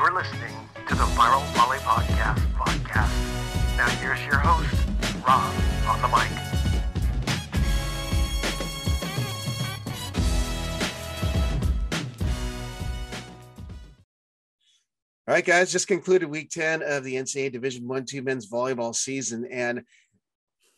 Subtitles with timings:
[0.00, 0.54] You're listening
[0.88, 3.76] to the Viral Volley Podcast podcast.
[3.76, 4.74] Now here's your host,
[5.28, 5.54] Rob,
[5.86, 6.30] on the mic.
[15.28, 18.94] All right, guys, just concluded week 10 of the NCAA Division One Two men's volleyball
[18.94, 19.46] season.
[19.52, 19.82] And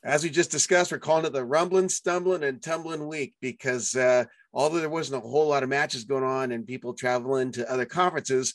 [0.02, 4.25] as we just discussed, we're calling it the rumbling, stumbling, and tumbling week because uh,
[4.52, 7.86] although there wasn't a whole lot of matches going on and people traveling to other
[7.86, 8.54] conferences,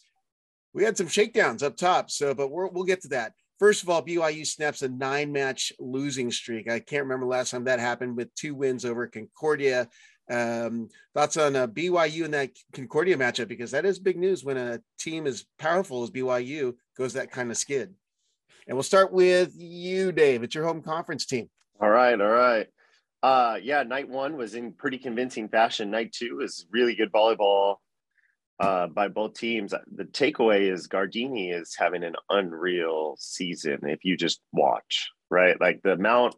[0.77, 2.11] we had some shakedowns up top.
[2.11, 3.33] So, but we will get to that.
[3.57, 6.69] First of all, BYU snaps a nine match losing streak.
[6.69, 9.89] I can't remember last time that happened with two wins over Concordia
[10.29, 14.57] um, thoughts on uh, BYU in that Concordia matchup because that is big news when
[14.57, 17.95] a team as powerful as BYU goes that kind of skid.
[18.67, 20.43] And we'll start with you, Dave.
[20.43, 21.49] It's your home conference team.
[21.81, 22.67] All right, all right.
[23.23, 25.89] Uh, yeah, night one was in pretty convincing fashion.
[25.89, 27.77] Night two is really good volleyball
[28.59, 29.73] uh, by both teams.
[29.93, 33.79] The takeaway is Gardini is having an unreal season.
[33.83, 36.35] If you just watch, right, like the amount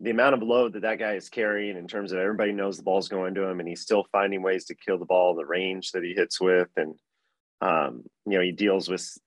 [0.00, 2.82] the amount of load that that guy is carrying in terms of everybody knows the
[2.82, 5.90] ball's going to him and he's still finding ways to kill the ball the range
[5.92, 6.94] that he hits with and
[7.60, 9.18] um, you know he deals with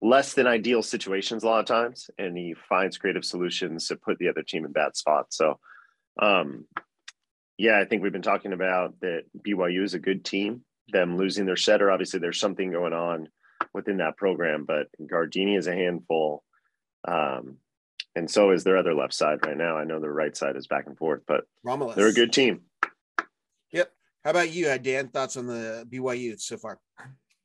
[0.00, 4.18] less than ideal situations a lot of times and he finds creative solutions to put
[4.18, 5.58] the other team in bad spots so
[6.22, 6.66] um,
[7.58, 11.46] yeah i think we've been talking about that byu is a good team them losing
[11.46, 13.28] their setter obviously there's something going on
[13.74, 16.42] within that program but gardini is a handful
[17.06, 17.58] um,
[18.16, 19.76] and so is their other left side right now.
[19.76, 21.96] I know their right side is back and forth, but Romulus.
[21.96, 22.62] they're a good team.
[23.72, 23.92] Yep.
[24.24, 25.08] How about you, uh, Dan?
[25.08, 26.80] Thoughts on the BYU so far?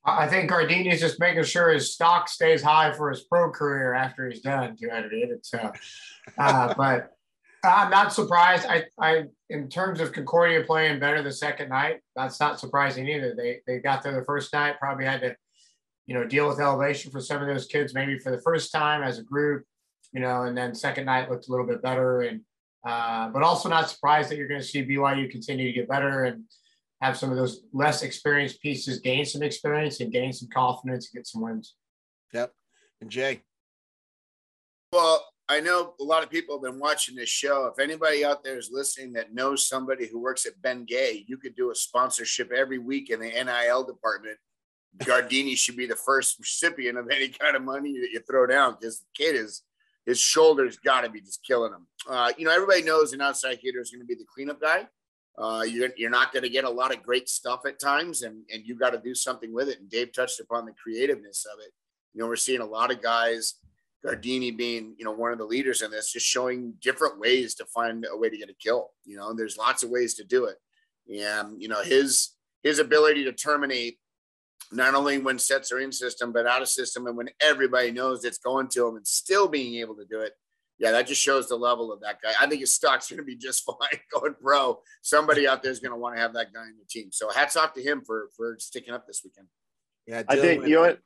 [0.03, 3.93] I think Gardini is just making sure his stock stays high for his pro career
[3.93, 4.75] after he's done.
[4.77, 5.71] To edit it, so,
[6.39, 7.11] uh, but
[7.63, 8.65] I'm not surprised.
[8.67, 13.35] I, I, in terms of Concordia playing better the second night, that's not surprising either.
[13.35, 15.35] They, they got there the first night, probably had to,
[16.07, 19.03] you know, deal with elevation for some of those kids, maybe for the first time
[19.03, 19.63] as a group
[20.11, 22.21] you know, and then second night looked a little bit better.
[22.21, 22.41] And,
[22.85, 26.25] uh, but also not surprised that you're going to see BYU continue to get better
[26.25, 26.43] and
[27.01, 31.19] have some of those less experienced pieces gain some experience and gain some confidence and
[31.19, 31.75] get some wins.
[32.33, 32.51] Yep.
[33.01, 33.41] And Jay.
[34.91, 37.65] Well, I know a lot of people have been watching this show.
[37.65, 41.57] If anybody out there is listening that knows somebody who works at Bengay, you could
[41.57, 44.37] do a sponsorship every week in the NIL department.
[44.99, 48.77] Gardini should be the first recipient of any kind of money that you throw down
[48.79, 49.63] because the kid is
[50.05, 51.85] his shoulders got to be just killing him.
[52.09, 54.87] Uh, you know, everybody knows an outside hitter is going to be the cleanup guy.
[55.37, 58.43] Uh, you're, you're not going to get a lot of great stuff at times, and,
[58.53, 59.81] and you got to do something with it.
[59.81, 61.73] And Dave touched upon the creativeness of it.
[62.13, 63.55] You know, we're seeing a lot of guys,
[64.05, 67.65] Gardini being, you know, one of the leaders in this, just showing different ways to
[67.65, 68.89] find a way to get a kill.
[69.05, 70.57] You know, there's lots of ways to do it.
[71.07, 72.29] And, you know, his
[72.63, 73.97] his ability to terminate
[74.71, 78.23] not only when sets are in system, but out of system, and when everybody knows
[78.23, 80.33] it's going to him and still being able to do it.
[80.79, 82.31] Yeah, that just shows the level of that guy.
[82.39, 84.79] I think his stock's going to be just fine going pro.
[85.03, 87.09] Somebody out there is going to want to have that guy in the team.
[87.11, 89.47] So hats off to him for for sticking up this weekend.
[90.07, 90.99] Yeah, I think you know what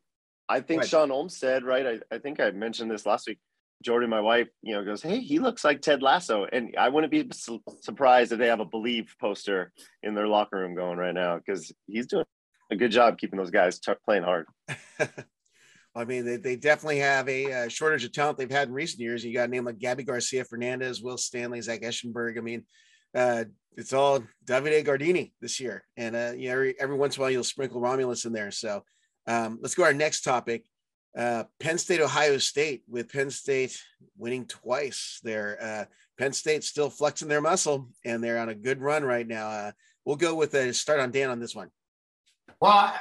[0.47, 1.85] I think Shawn Olmstead, right?
[2.11, 3.39] I, I think I mentioned this last week.
[3.83, 7.11] Jordan, my wife, you know, goes, "Hey, he looks like Ted Lasso," and I wouldn't
[7.11, 11.13] be su- surprised if they have a "Believe" poster in their locker room going right
[11.13, 12.25] now because he's doing
[12.71, 14.47] a good job keeping those guys t- playing hard.
[15.95, 18.99] I mean, they, they definitely have a uh, shortage of talent they've had in recent
[18.99, 19.23] years.
[19.23, 22.37] You got a name like Gabi Garcia Fernandez, Will Stanley, Zach Eschenberg.
[22.37, 22.65] I mean,
[23.15, 23.45] uh,
[23.77, 25.85] it's all Davide Gardini this year.
[25.95, 28.51] And, uh, you know, every, every once in a while you'll sprinkle Romulus in there.
[28.51, 28.83] So
[29.27, 30.65] um, let's go to our next topic.
[31.17, 33.81] Uh, Penn State, Ohio State, with Penn State
[34.17, 35.19] winning twice.
[35.23, 35.85] There, uh,
[36.17, 39.47] Penn State still flexing their muscle, and they're on a good run right now.
[39.47, 39.71] Uh,
[40.03, 41.69] we'll go with a start on Dan on this one.
[42.59, 42.93] Well,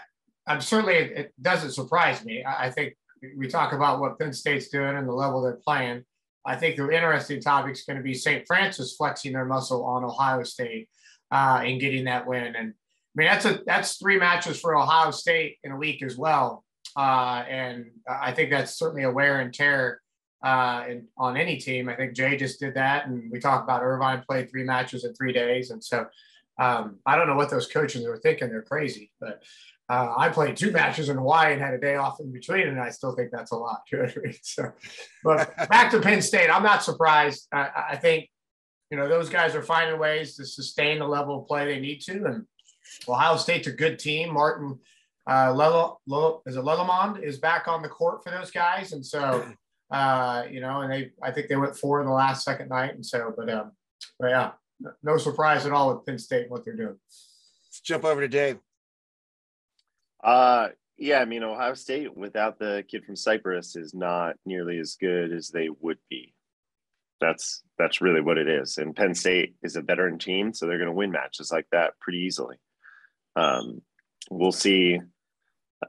[0.47, 2.45] I'm certainly it doesn't surprise me.
[2.47, 2.95] I think
[3.37, 6.05] we talk about what Penn State's doing and the level they're playing.
[6.47, 8.47] I think the interesting topic is going to be St.
[8.47, 10.89] Francis flexing their muscle on Ohio State
[11.31, 12.55] uh, and getting that win.
[12.55, 12.75] And
[13.15, 16.65] mean that's a that's three matches for Ohio State in a week as well.
[16.97, 20.00] Uh, and I think that's certainly a wear and tear
[20.44, 21.88] uh, in, on any team.
[21.88, 25.15] I think Jay just did that, and we talked about Irvine played three matches in
[25.15, 26.06] three days, and so
[26.59, 28.49] um, I don't know what those coaches were thinking.
[28.49, 29.43] They're crazy, but
[29.88, 32.81] uh, I played two matches in Hawaii and had a day off in between, and
[32.81, 33.83] I still think that's a lot.
[34.43, 34.73] so,
[35.23, 37.49] but back to Penn State, I'm not surprised.
[37.53, 38.29] I, I, think
[38.91, 42.00] you know those guys are finding ways to sustain the level of play they need
[42.03, 42.47] to, and
[43.09, 44.33] Ohio State's a good team.
[44.33, 44.79] Martin
[45.27, 49.05] uh, Lelo, Lelo, is it Lelemond is back on the court for those guys, and
[49.05, 49.45] so
[49.91, 52.95] uh, you know, and they I think they went four in the last second night,
[52.95, 53.73] and so, but um,
[54.19, 54.53] but yeah,
[55.03, 56.99] no surprise at all with Penn State and what they're doing.
[57.09, 58.59] Let's jump over to Dave.
[60.23, 64.97] Uh, Yeah, I mean Ohio State without the kid from Cyprus is not nearly as
[65.01, 66.35] good as they would be.
[67.21, 68.77] That's that's really what it is.
[68.79, 71.99] And Penn State is a veteran team, so they're going to win matches like that
[72.01, 72.57] pretty easily.
[73.37, 73.83] Um,
[74.31, 75.01] we'll see.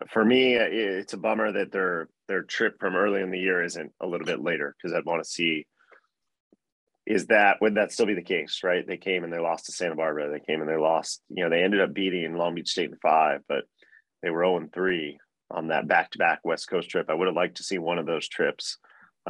[0.10, 3.92] For me, it's a bummer that their their trip from early in the year isn't
[4.02, 5.66] a little bit later because I'd want to see
[7.06, 8.86] is that would that still be the case, right?
[8.86, 10.32] They came and they lost to Santa Barbara.
[10.32, 11.22] They came and they lost.
[11.30, 13.66] You know, they ended up beating Long Beach State in five, but
[14.24, 15.20] they were 0 3
[15.52, 17.10] on that back to back West Coast trip.
[17.10, 18.80] I would have liked to see one of those trips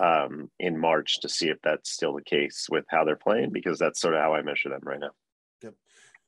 [0.02, 3.78] um, in March to see if that's still the case with how they're playing, because
[3.78, 5.12] that's sort of how I measure them right now.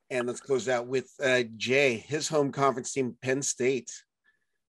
[0.10, 3.92] And let's close out with uh, Jay, his home conference team, Penn State.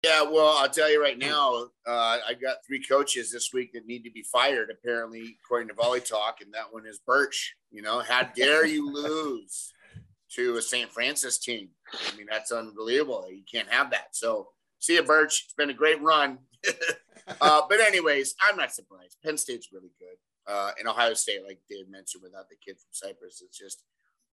[0.05, 3.87] Yeah, well, I'll tell you right now, uh, I got three coaches this week that
[3.87, 7.57] need to be fired, apparently, according to Volley Talk, and that one is Birch.
[7.73, 9.73] You know, how dare you lose
[10.35, 10.91] to a St.
[10.91, 11.71] Francis team?
[11.93, 13.27] I mean, that's unbelievable.
[13.29, 14.09] You can't have that.
[14.13, 14.49] So,
[14.79, 15.43] see you, Birch.
[15.47, 16.39] It's been a great run.
[17.41, 19.17] uh, but, anyways, I'm not surprised.
[19.25, 20.17] Penn State's really good.
[20.47, 23.83] Uh, and Ohio State, like Dave mentioned, without the kid from Cyprus, it's just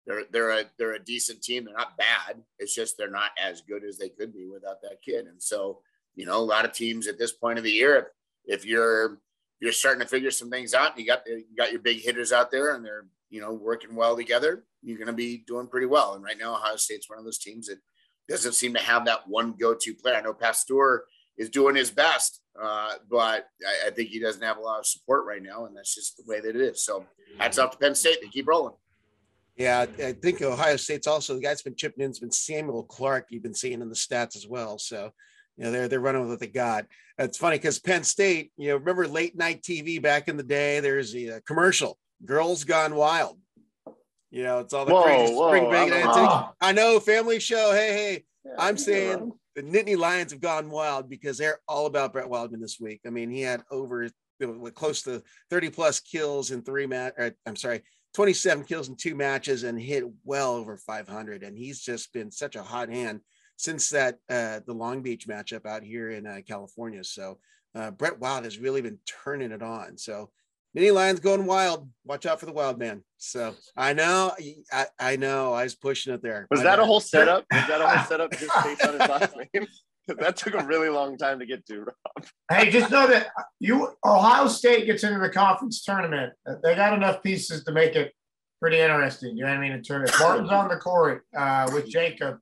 [0.05, 1.65] they're they're a they're a decent team.
[1.65, 2.41] They're not bad.
[2.59, 5.25] It's just they're not as good as they could be without that kid.
[5.25, 5.79] And so,
[6.15, 8.11] you know, a lot of teams at this point of the year,
[8.45, 9.19] if, if you're
[9.59, 12.31] you're starting to figure some things out, and you got you got your big hitters
[12.31, 14.63] out there, and they're you know working well together.
[14.81, 16.13] You're going to be doing pretty well.
[16.13, 17.79] And right now, Ohio State's one of those teams that
[18.29, 20.15] doesn't seem to have that one go-to player.
[20.15, 21.05] I know Pasteur
[21.37, 24.85] is doing his best, uh, but I, I, think he doesn't have a lot of
[24.85, 26.83] support right now, and that's just the way that it is.
[26.85, 27.05] So
[27.39, 28.73] hats off to Penn State; they keep rolling.
[29.57, 33.27] Yeah, I think Ohio State's also the guy's been chipping in has been Samuel Clark.
[33.29, 34.77] You've been seeing in the stats as well.
[34.77, 35.11] So,
[35.55, 36.85] you know, they're they're running with what they got.
[37.17, 40.81] It's funny because Penn State, you know, remember late night TV back in the day?
[40.81, 43.39] There's a commercial, "Girls Gone Wild."
[44.29, 45.93] You know, it's all the whoa, crazy whoa, spring break.
[45.93, 47.71] I, I know, family show.
[47.71, 52.11] Hey, hey, yeah, I'm saying the Nittany Lions have gone wild because they're all about
[52.11, 52.99] Brett Wildman this week.
[53.07, 54.09] I mean, he had over
[54.73, 57.13] close to 30 plus kills in three match.
[57.45, 57.83] I'm sorry,
[58.15, 61.43] 27 kills in two matches and hit well over 500.
[61.43, 63.19] And he's just been such a hot hand
[63.57, 67.03] since that uh, the Long Beach matchup out here in uh, California.
[67.03, 67.39] So
[67.75, 69.97] uh, Brett Wild has really been turning it on.
[69.97, 70.29] So
[70.75, 71.89] Nittany Lions going wild.
[72.05, 73.03] Watch out for the wild man.
[73.17, 74.31] So I know,
[74.71, 76.47] I, I know, I was pushing it there.
[76.49, 77.45] Was that a whole setup?
[77.51, 79.67] Was that a whole setup just based on his last name?
[80.19, 82.25] that took a really long time to get to, Rob.
[82.51, 83.27] Hey, just know that
[83.59, 86.33] you Ohio State gets into the conference tournament.
[86.63, 88.13] They got enough pieces to make it
[88.61, 89.35] pretty interesting.
[89.37, 89.71] You know what I mean?
[89.71, 92.37] In terms of Martin's on the court uh, with Jacob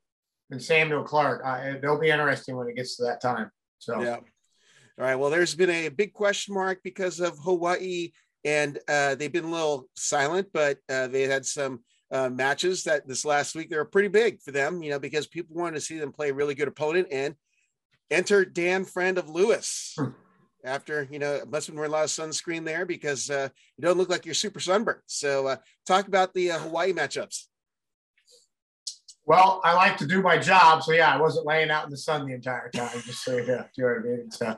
[0.51, 1.42] and Samuel Clark.
[1.45, 3.50] Uh, they'll be interesting when it gets to that time.
[3.80, 4.15] So yeah.
[4.15, 5.15] All right.
[5.15, 8.12] Well, there's been a big question mark because of Hawaii,
[8.45, 11.80] and uh, they've been a little silent, but uh, they had some
[12.12, 15.25] uh, matches that this last week they were pretty big for them, you know, because
[15.25, 17.33] people wanted to see them play a really good opponent and
[18.13, 19.94] enter Dan Friend of Lewis.
[19.98, 20.10] Hmm.
[20.65, 23.81] After you know, must have been wearing a lot of sunscreen there because uh, you
[23.81, 25.01] don't look like you're super sunburned.
[25.07, 25.56] So, uh,
[25.86, 27.48] talk about the uh, Hawaii matchups.
[29.25, 31.98] Well, I like to do my job, so yeah, I wasn't laying out in the
[31.98, 33.01] sun the entire time.
[33.06, 34.31] Just so you know, you know what I mean.
[34.31, 34.57] So,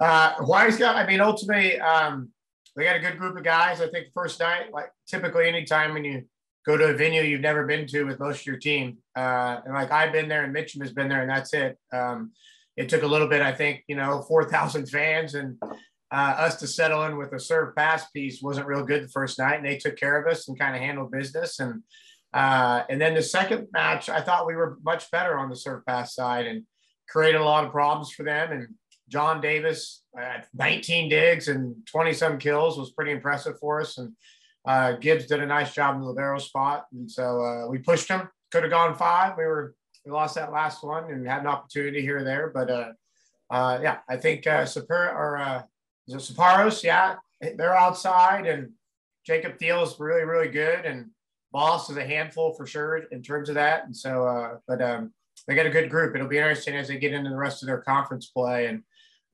[0.00, 0.96] uh, Hawaii's got.
[0.96, 2.30] I mean, ultimately, um,
[2.76, 3.80] they got a good group of guys.
[3.80, 6.24] I think the first night, like typically, anytime when you
[6.66, 9.74] go to a venue you've never been to with most of your team, uh, and
[9.74, 11.78] like I've been there and Mitchum has been there, and that's it.
[11.92, 12.32] Um,
[12.76, 15.56] it took a little bit, I think, you know, 4,000 fans and
[16.12, 19.38] uh, us to settle in with a serve pass piece wasn't real good the first
[19.38, 19.56] night.
[19.56, 21.60] And they took care of us and kind of handled business.
[21.60, 21.82] And,
[22.32, 25.84] uh, and then the second match, I thought we were much better on the serve
[25.86, 26.64] pass side and
[27.08, 28.52] created a lot of problems for them.
[28.52, 28.68] And
[29.08, 33.98] John Davis, uh, 19 digs and 20 some kills was pretty impressive for us.
[33.98, 34.12] And
[34.66, 36.86] uh, Gibbs did a nice job in the libero spot.
[36.92, 39.34] And so uh, we pushed him, could have gone five.
[39.36, 42.50] We were we lost that last one and had an opportunity here or there.
[42.52, 42.92] But uh,
[43.50, 45.62] uh, yeah, I think uh, Super or uh,
[46.08, 46.82] Saparos?
[46.82, 48.70] Yeah, they're outside, and
[49.26, 51.10] Jakob Thelle is really really good, and
[51.52, 53.84] Boss is a handful for sure in terms of that.
[53.84, 55.12] And so, uh, but um,
[55.46, 56.14] they got a good group.
[56.14, 58.82] It'll be interesting as they get into the rest of their conference play and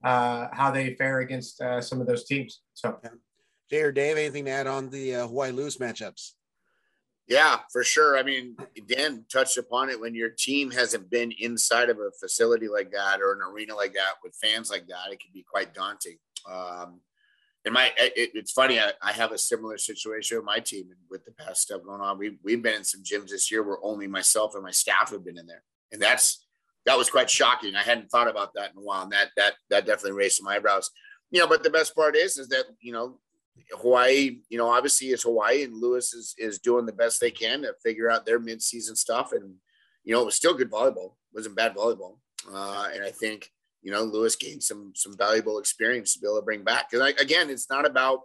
[0.03, 2.61] uh, how they fare against uh, some of those teams.
[2.75, 2.99] So,
[3.71, 6.33] Jay or Dave, anything to add on the uh, Hawaii Lewis matchups?
[7.29, 8.17] Yeah, for sure.
[8.17, 8.57] I mean,
[8.87, 13.21] Dan touched upon it when your team hasn't been inside of a facility like that
[13.21, 16.19] or an arena like that with fans like that, it can be quite daunting.
[16.49, 17.01] Um,
[17.65, 18.79] and my, it, it's funny.
[18.79, 22.01] I, I, have a similar situation with my team and with the past stuff going
[22.01, 22.17] on.
[22.17, 25.25] We we've been in some gyms this year where only myself and my staff have
[25.25, 26.47] been in there, and that's
[26.85, 27.75] that was quite shocking.
[27.75, 30.47] I hadn't thought about that in a while, and that that that definitely raised some
[30.47, 30.93] eyebrows.
[31.33, 33.19] You know, but the best part is, is that you know
[33.73, 37.63] Hawaii, you know, obviously it's Hawaii and Lewis is, is doing the best they can
[37.63, 39.33] to figure out their midseason stuff.
[39.33, 39.55] And,
[40.05, 41.15] you know, it was still good volleyball.
[41.33, 42.19] It wasn't bad volleyball.
[42.53, 43.51] uh, and I think
[43.87, 46.91] you know Lewis gained some some valuable experience to be able to bring back.
[46.91, 48.21] Because again, it's not about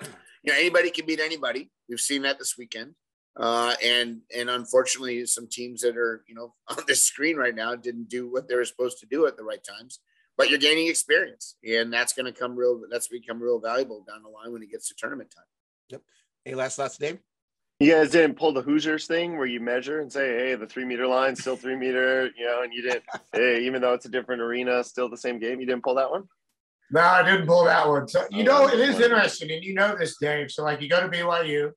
[0.00, 1.70] you know anybody can beat anybody.
[1.88, 2.94] We've seen that this weekend.
[3.36, 7.74] Uh, and and unfortunately, some teams that are you know on the screen right now
[7.74, 9.98] didn't do what they were supposed to do at the right times.
[10.36, 12.82] But you're gaining experience, and that's going to come real.
[12.90, 15.44] That's become real valuable down the line when it gets to tournament time.
[15.90, 16.02] Yep.
[16.46, 17.18] Any last thoughts, Dave?
[17.80, 20.84] You guys didn't pull the Hoosiers thing where you measure and say, "Hey, the three
[20.84, 23.02] meter line still three meter," you know, and you didn't.
[23.32, 25.60] hey, even though it's a different arena, still the same game.
[25.60, 26.24] You didn't pull that one.
[26.92, 28.06] No, I didn't pull that one.
[28.06, 30.50] So you oh, know, it is oh, interesting, and you know this, Dave.
[30.50, 31.72] So like, you go to BYU,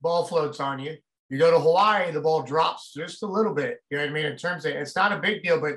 [0.00, 0.96] ball floats on you.
[1.28, 3.78] You go to Hawaii, the ball drops just a little bit.
[3.88, 4.26] You know what I mean?
[4.26, 5.74] In terms of, it's not a big deal, but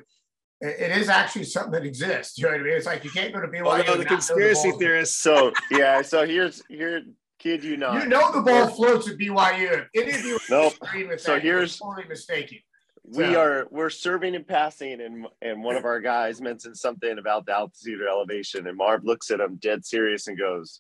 [0.64, 2.38] it is actually something that exists.
[2.38, 2.74] You know what I mean?
[2.74, 3.62] It's like you can't go to BYU.
[3.66, 5.18] Oh, well, the conspiracy the theorists.
[5.18, 7.04] So yeah, so here's here
[7.40, 7.94] kid you know.
[7.94, 9.86] You know the ball floats at BYU.
[9.94, 10.74] If any of you nope.
[11.18, 12.60] so that, here's totally mistaken.
[13.06, 13.42] We so.
[13.42, 17.52] are we're serving and passing, and and one of our guys mentioned something about the
[17.52, 20.80] altitude or elevation, and Marv looks at him dead serious and goes,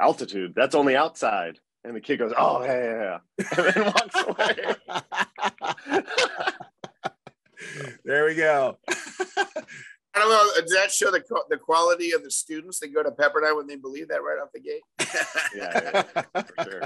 [0.00, 0.54] "Altitude?
[0.56, 3.46] That's only outside." And the kid goes, "Oh yeah, yeah,", yeah.
[3.56, 4.74] and then walks away.
[8.04, 8.78] there we go.
[10.22, 10.60] I don't know.
[10.62, 13.76] Does that show the the quality of the students that go to Pepperdine when they
[13.76, 14.82] believe that right off the gate?
[15.56, 16.82] yeah, yeah, for sure.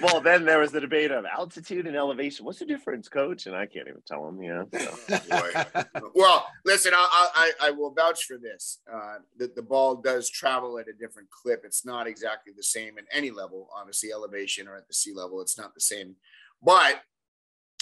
[0.00, 2.46] Well, then there was the debate of altitude and elevation.
[2.46, 3.46] What's the difference, Coach?
[3.46, 4.42] And I can't even tell them.
[4.42, 4.64] Yeah.
[4.72, 6.10] So.
[6.14, 8.80] well, listen, I, I, I will vouch for this.
[8.90, 11.62] Uh, that the ball does travel at a different clip.
[11.64, 13.68] It's not exactly the same at any level.
[13.76, 16.16] Obviously, elevation or at the sea level, it's not the same.
[16.62, 17.02] But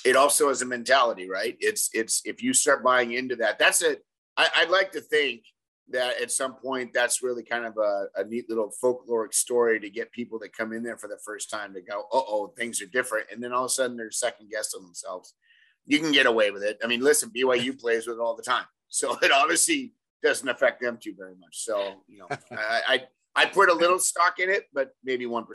[0.05, 1.57] it also is a mentality, right?
[1.61, 3.99] It's it's if you start buying into that, that's a
[4.37, 5.43] I, would like to think
[5.91, 9.91] that at some point that's really kind of a, a, neat little folkloric story to
[9.91, 12.81] get people that come in there for the first time to go, oh, oh, things
[12.81, 13.27] are different.
[13.33, 15.35] And then all of a sudden they're second guessing themselves.
[15.87, 16.79] You can get away with it.
[16.83, 18.65] I mean, listen, BYU plays with it all the time.
[18.93, 21.63] So it obviously doesn't affect them too very much.
[21.63, 23.05] So, you know, I, I,
[23.37, 25.47] I put a little stock in it, but maybe 1%.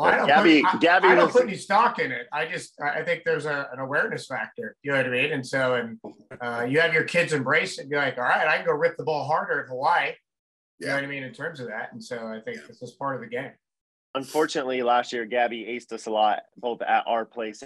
[0.00, 2.26] Well, I don't, Gabby, put, I, Gabby I, don't was, put any stock in it.
[2.32, 4.74] I just I think there's a, an awareness factor.
[4.82, 5.32] You know what I mean?
[5.32, 5.98] And so and
[6.40, 7.82] uh, you have your kids embrace it.
[7.82, 10.12] And be like, all right, I can go rip the ball harder at Hawaii.
[10.78, 10.88] You yeah.
[10.88, 11.92] know what I mean in terms of that.
[11.92, 12.62] And so I think yeah.
[12.68, 13.50] this is part of the game.
[14.14, 17.62] Unfortunately, last year Gabby aced us a lot, both at our place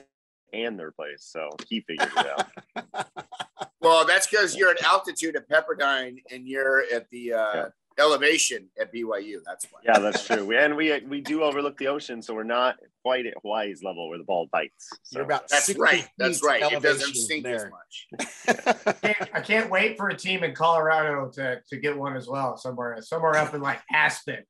[0.53, 1.29] and their place.
[1.31, 3.07] So he figured it out.
[3.81, 7.64] well, that's because you're at altitude at Pepperdine and you're at the uh, yeah
[7.99, 9.39] elevation at BYU.
[9.45, 9.81] That's why.
[9.85, 10.45] Yeah, that's true.
[10.45, 14.09] We, and we we do overlook the ocean, so we're not quite at Hawaii's level
[14.09, 14.89] where the ball bites.
[15.03, 15.19] So.
[15.19, 16.09] You're about that's right.
[16.19, 16.63] That's right.
[16.73, 17.55] It doesn't sink there.
[17.55, 18.87] as much.
[18.87, 22.27] I, can't, I can't wait for a team in Colorado to to get one as
[22.27, 24.45] well somewhere somewhere up in like Aspen.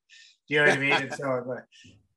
[0.49, 0.93] Do you know what I mean?
[0.93, 1.65] And so, but,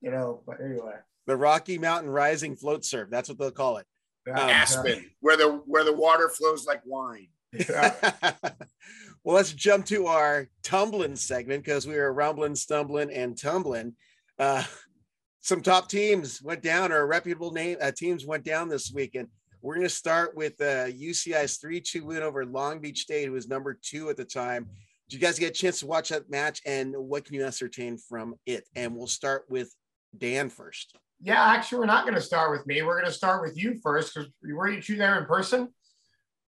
[0.01, 0.96] you know, but anyway.
[1.27, 3.10] The Rocky Mountain Rising Float Surf.
[3.10, 3.86] That's what they'll call it.
[4.29, 7.27] Um, Aspen, where the where the water flows like wine.
[7.69, 7.93] Yeah.
[9.27, 13.93] Well, let's jump to our tumbling segment because we were rumbling, stumbling, and tumbling.
[14.39, 14.63] Uh,
[15.41, 19.27] some top teams went down, or reputable name uh, teams went down this weekend.
[19.62, 23.34] We're going to start with uh, UCI's 3 2 win over Long Beach State, who
[23.34, 24.65] was number two at the time.
[25.10, 26.62] Did you guys get a chance to watch that match?
[26.65, 28.63] And what can you ascertain from it?
[28.77, 29.75] And we'll start with
[30.17, 30.96] Dan first.
[31.22, 32.81] Yeah, actually, we're not going to start with me.
[32.81, 35.67] We're going to start with you first because were you there in person?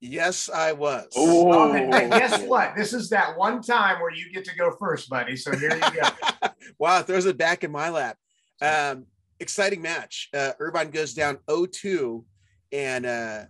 [0.01, 1.09] Yes, I was.
[1.15, 2.75] Oh, hey, guess what?
[2.75, 5.37] This is that one time where you get to go first, buddy.
[5.37, 6.49] So here you go.
[6.79, 8.17] wow, throws it back in my lap.
[8.63, 9.07] Um,
[9.41, 10.31] exciting match.
[10.33, 12.25] Uh, Irvine goes down 0-2,
[12.73, 13.43] and uh,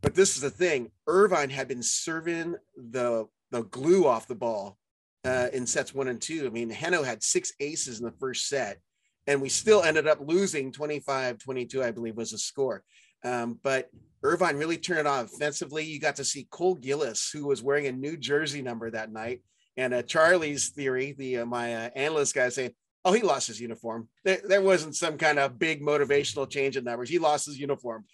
[0.00, 4.78] but this is the thing: Irvine had been serving the the glue off the ball
[5.24, 6.46] uh, in sets one and two.
[6.46, 8.78] I mean, Henno had six aces in the first set,
[9.26, 12.84] and we still ended up losing 25-22, I believe was the score.
[13.24, 13.90] Um, but
[14.22, 15.84] Irvine really turned it on offensively.
[15.84, 19.42] You got to see Cole Gillis, who was wearing a new jersey number that night.
[19.76, 22.72] And uh, Charlie's theory, the uh, my uh, analyst guy saying,
[23.04, 24.08] "Oh, he lost his uniform.
[24.24, 27.08] There, there, wasn't some kind of big motivational change in numbers.
[27.08, 28.04] He lost his uniform."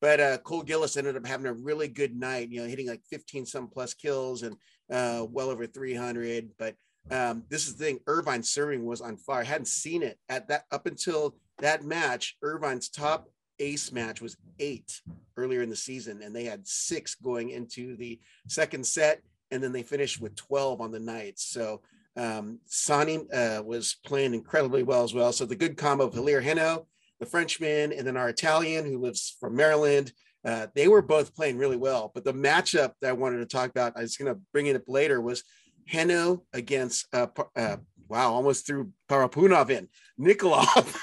[0.00, 2.50] But uh, Cole Gillis ended up having a really good night.
[2.50, 4.56] You know, hitting like 15 some plus kills and
[4.90, 6.50] uh, well over 300.
[6.58, 6.74] But
[7.08, 9.42] um, this is the thing: Irvine serving was on fire.
[9.42, 12.36] I hadn't seen it at that up until that match.
[12.42, 13.28] Irvine's top
[13.58, 15.00] ace match was eight
[15.36, 19.72] earlier in the season, and they had six going into the second set, and then
[19.72, 21.38] they finished with 12 on the night.
[21.38, 21.82] So
[22.16, 25.32] um, Sani uh, was playing incredibly well as well.
[25.32, 26.86] So the good combo of Hilaire Henno,
[27.20, 30.12] the Frenchman, and then our Italian who lives from Maryland.
[30.44, 32.10] Uh, they were both playing really well.
[32.12, 34.74] But the matchup that I wanted to talk about, I was going to bring it
[34.74, 35.44] up later, was
[35.90, 37.76] Henno against, uh, uh,
[38.08, 40.96] wow, almost threw Parapunov in, Nikolov.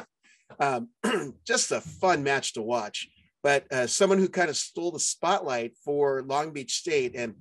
[0.60, 0.88] Um,
[1.46, 3.08] just a fun match to watch.
[3.42, 7.34] but uh, someone who kind of stole the spotlight for Long Beach State and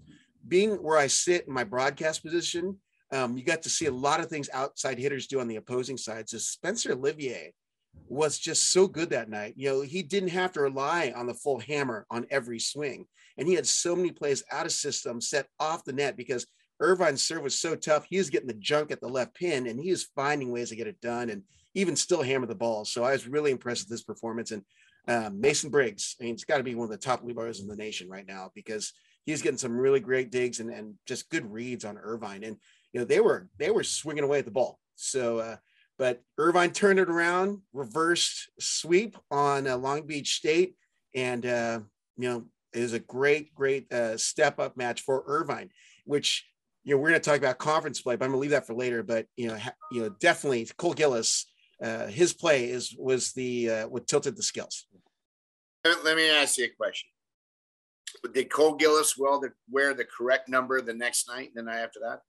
[0.48, 2.78] being where I sit in my broadcast position,
[3.12, 5.98] um, you got to see a lot of things outside hitters do on the opposing
[5.98, 6.30] side.
[6.30, 7.54] So Spencer Olivier
[8.08, 9.54] was just so good that night.
[9.58, 13.06] You know, he didn't have to rely on the full hammer on every swing.
[13.38, 16.46] And he had so many plays out of system set off the net because
[16.80, 18.06] Irvine's serve was so tough.
[18.10, 20.76] He was getting the junk at the left pin and he was finding ways to
[20.76, 21.44] get it done and
[21.76, 22.86] even still hammer the ball.
[22.86, 24.52] So I was really impressed with this performance.
[24.52, 24.64] And
[25.08, 27.68] um, Mason Briggs, I mean, it's got to be one of the top leaders in
[27.68, 28.94] the nation right now because
[29.26, 32.44] he's getting some really great digs and, and just good reads on Irvine.
[32.44, 32.58] And,
[32.92, 34.80] you know, they were, they were swinging away at the ball.
[34.96, 35.58] So, uh,
[35.98, 40.76] but Irvine turned it around, reversed sweep on uh, Long Beach State,
[41.14, 41.80] and uh,
[42.18, 45.70] you know it was a great, great uh, step up match for Irvine,
[46.04, 46.46] which
[46.84, 48.68] you know we're going to talk about conference play, but I'm going to leave that
[48.68, 49.04] for later.
[49.04, 51.46] But you know, ha- you know, definitely Cole Gillis,
[51.82, 54.88] uh, his play is was the uh, what tilted the skills.
[55.84, 57.10] Let me ask you a question.
[58.34, 62.00] Did Cole Gillis well wear the correct number the next night and the night after
[62.00, 62.22] that?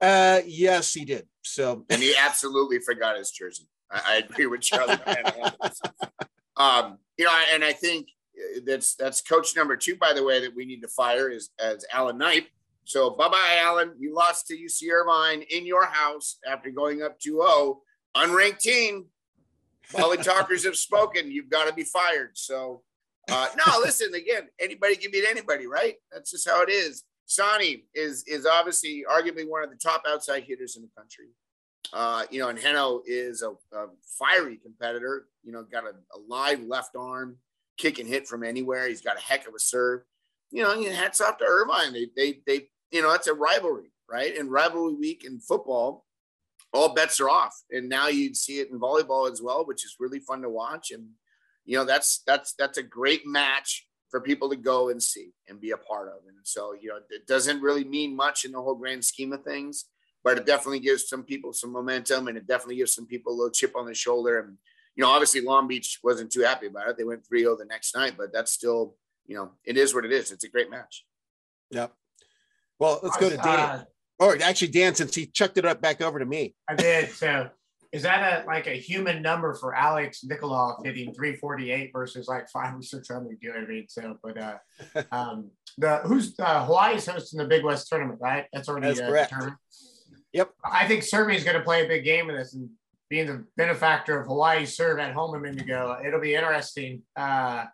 [0.00, 1.26] Uh, yes, he did.
[1.42, 3.68] So, and he absolutely forgot his jersey.
[3.90, 4.94] I, I agree with Charlie.
[6.56, 8.08] um, you know, and I think
[8.64, 11.84] that's that's coach number two, by the way, that we need to fire is as
[11.92, 12.48] Alan Knipe.
[12.84, 13.92] So, bye bye, Alan.
[13.98, 17.80] You lost to UC Irvine in your house after going up 2 0,
[18.18, 19.06] unranked team.
[19.90, 21.30] Volley talkers have spoken.
[21.30, 22.32] You've got to be fired.
[22.34, 22.82] So,
[23.30, 25.94] uh, no, listen, again, anybody can beat anybody, right?
[26.12, 27.04] That's just how it is.
[27.26, 31.28] Sani is is obviously arguably one of the top outside hitters in the country.
[31.92, 33.86] Uh, you know, and Henno is a, a,
[34.18, 35.26] fiery competitor.
[35.42, 37.36] You know, got a, a, live left arm,
[37.78, 38.88] kick and hit from anywhere.
[38.88, 40.02] He's got a heck of a serve.
[40.50, 41.92] You know, and hats off to Irvine.
[41.92, 44.36] They they they you know it's a rivalry, right?
[44.36, 46.06] And rivalry week in football,
[46.72, 47.54] all bets are off.
[47.70, 50.90] And now you'd see it in volleyball as well, which is really fun to watch.
[50.90, 51.08] And
[51.64, 55.60] you know, that's that's that's a great match for people to go and see and
[55.60, 56.20] be a part of.
[56.26, 59.44] And so, you know, it doesn't really mean much in the whole grand scheme of
[59.44, 59.84] things,
[60.24, 63.36] but it definitely gives some people some momentum and it definitely gives some people a
[63.36, 64.40] little chip on the shoulder.
[64.40, 64.56] And,
[64.96, 66.96] you know, obviously Long Beach wasn't too happy about it.
[66.96, 70.06] They went 3 0 the next night, but that's still, you know, it is what
[70.06, 70.32] it is.
[70.32, 71.04] It's a great match.
[71.70, 71.92] Yep.
[72.78, 73.86] Well, let's go to uh, Dan.
[74.18, 76.54] Or actually, Dan, since he chucked it up back over to me.
[76.68, 77.10] I did.
[77.10, 77.50] So
[77.92, 82.76] is that a like a human number for Alex Nikolov hitting 348 versus like five
[82.76, 83.38] or six hundred?
[83.40, 83.86] You know what I mean?
[83.88, 84.58] So, but uh,
[85.12, 88.46] um, the who's uh, Hawaii's hosting the Big West tournament, right?
[88.52, 89.30] That's already That's uh, correct.
[89.30, 89.56] determined.
[90.32, 90.50] Yep.
[90.64, 92.68] I think Serbia is going to play a big game in this, and
[93.08, 97.02] being the benefactor of Hawaii serve at home a minute ago, it'll be interesting.
[97.16, 97.64] Uh,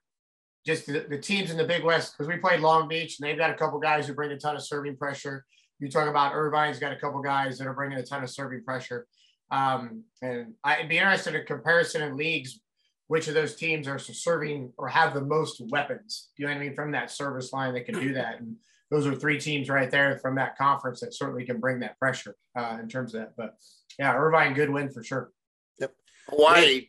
[0.64, 3.36] just the, the teams in the Big West because we played Long Beach, and they've
[3.36, 5.44] got a couple guys who bring a ton of serving pressure.
[5.78, 8.64] You talk about Irvine's got a couple guys that are bringing a ton of serving
[8.64, 9.06] pressure.
[9.50, 12.60] Um, and I'd be interested in a comparison in leagues,
[13.08, 16.30] which of those teams are serving or have the most weapons.
[16.36, 16.74] You know what I mean?
[16.74, 18.40] From that service line that can do that.
[18.40, 18.56] And
[18.90, 22.36] those are three teams right there from that conference that certainly can bring that pressure
[22.56, 23.32] uh, in terms of that.
[23.36, 23.56] But
[23.98, 25.32] yeah, Irvine, good win for sure.
[25.80, 25.92] Yep.
[26.28, 26.86] Hawaii.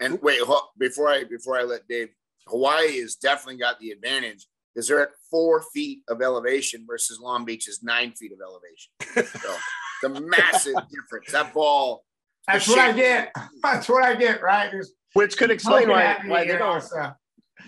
[0.00, 0.40] And wait,
[0.78, 2.08] before I before I let Dave,
[2.46, 7.44] Hawaii has definitely got the advantage because they're at four feet of elevation versus Long
[7.44, 9.30] Beach is nine feet of elevation.
[9.40, 9.56] So
[10.02, 11.32] the massive difference.
[11.32, 12.04] That ball.
[12.46, 13.32] That's what I get.
[13.62, 14.42] That's what I get.
[14.42, 14.70] Right.
[14.70, 16.82] There's Which could explain why, why they don't.
[16.82, 17.12] So.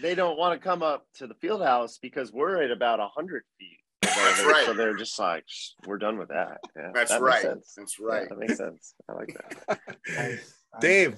[0.00, 3.42] They don't want to come up to the field house because we're at about hundred
[3.58, 3.78] feet.
[4.00, 4.66] That's right.
[4.66, 5.44] So they're just like,
[5.86, 6.58] we're done with that.
[6.74, 7.42] Yeah, That's that right.
[7.42, 8.22] That's right.
[8.22, 8.94] Yeah, that makes sense.
[9.08, 9.36] I like
[9.68, 10.40] that.
[10.80, 11.16] Dave,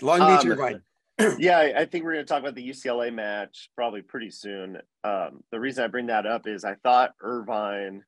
[0.00, 0.82] Long Beach um, Irvine.
[1.38, 4.78] yeah, I think we're going to talk about the UCLA match probably pretty soon.
[5.02, 8.04] Um, the reason I bring that up is I thought Irvine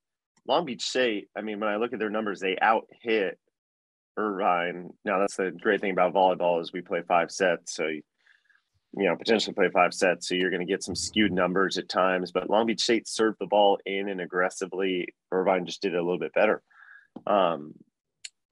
[0.46, 3.38] Long Beach State, I mean, when I look at their numbers, they out hit
[4.16, 4.90] Irvine.
[5.04, 7.74] Now, that's the great thing about volleyball is we play five sets.
[7.74, 8.02] So, you
[8.92, 10.28] know, potentially play five sets.
[10.28, 12.32] So you're going to get some skewed numbers at times.
[12.32, 15.14] But Long Beach State served the ball in and aggressively.
[15.30, 16.62] Irvine just did it a little bit better.
[17.26, 17.74] Um,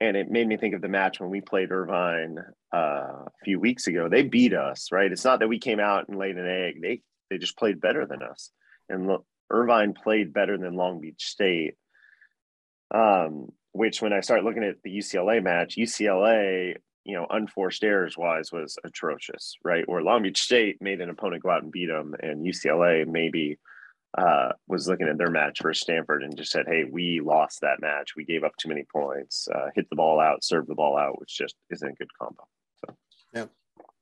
[0.01, 2.39] and it made me think of the match when we played Irvine
[2.73, 4.07] uh, a few weeks ago.
[4.07, 5.11] They beat us, right?
[5.11, 6.81] It's not that we came out and laid an egg.
[6.81, 8.51] They they just played better than us.
[8.87, 11.75] And look, Irvine played better than Long Beach State.
[12.93, 18.17] Um, which when I start looking at the UCLA match, UCLA, you know, unforced errors
[18.17, 19.87] wise was atrocious, right?
[19.87, 23.59] Where Long Beach State made an opponent go out and beat them, and UCLA maybe
[24.17, 27.79] uh, was looking at their match versus Stanford and just said, "Hey, we lost that
[27.79, 28.15] match.
[28.15, 29.47] We gave up too many points.
[29.53, 32.43] Uh, hit the ball out, serve the ball out, which just isn't a good combo."
[32.83, 32.95] So,
[33.33, 33.45] yeah.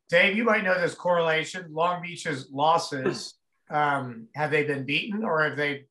[0.09, 1.73] Dave, you might know this correlation.
[1.73, 3.33] Long Beach's losses
[3.69, 5.85] um, have they been beaten or have they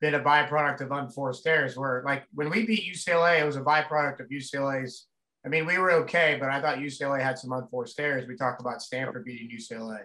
[0.00, 1.76] been a byproduct of unforced errors?
[1.76, 5.06] Where like when we beat UCLA, it was a byproduct of UCLA's.
[5.44, 8.26] I mean, we were okay, but I thought UCLA had some unforced errors.
[8.26, 10.00] We talked about Stanford beating UCLA.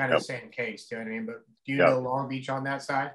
[0.00, 0.26] Kind of Yep.
[0.26, 0.86] the same case.
[0.86, 1.26] Do you know what I mean?
[1.26, 1.88] But do you Yep.
[1.88, 3.12] know Long Beach on that side?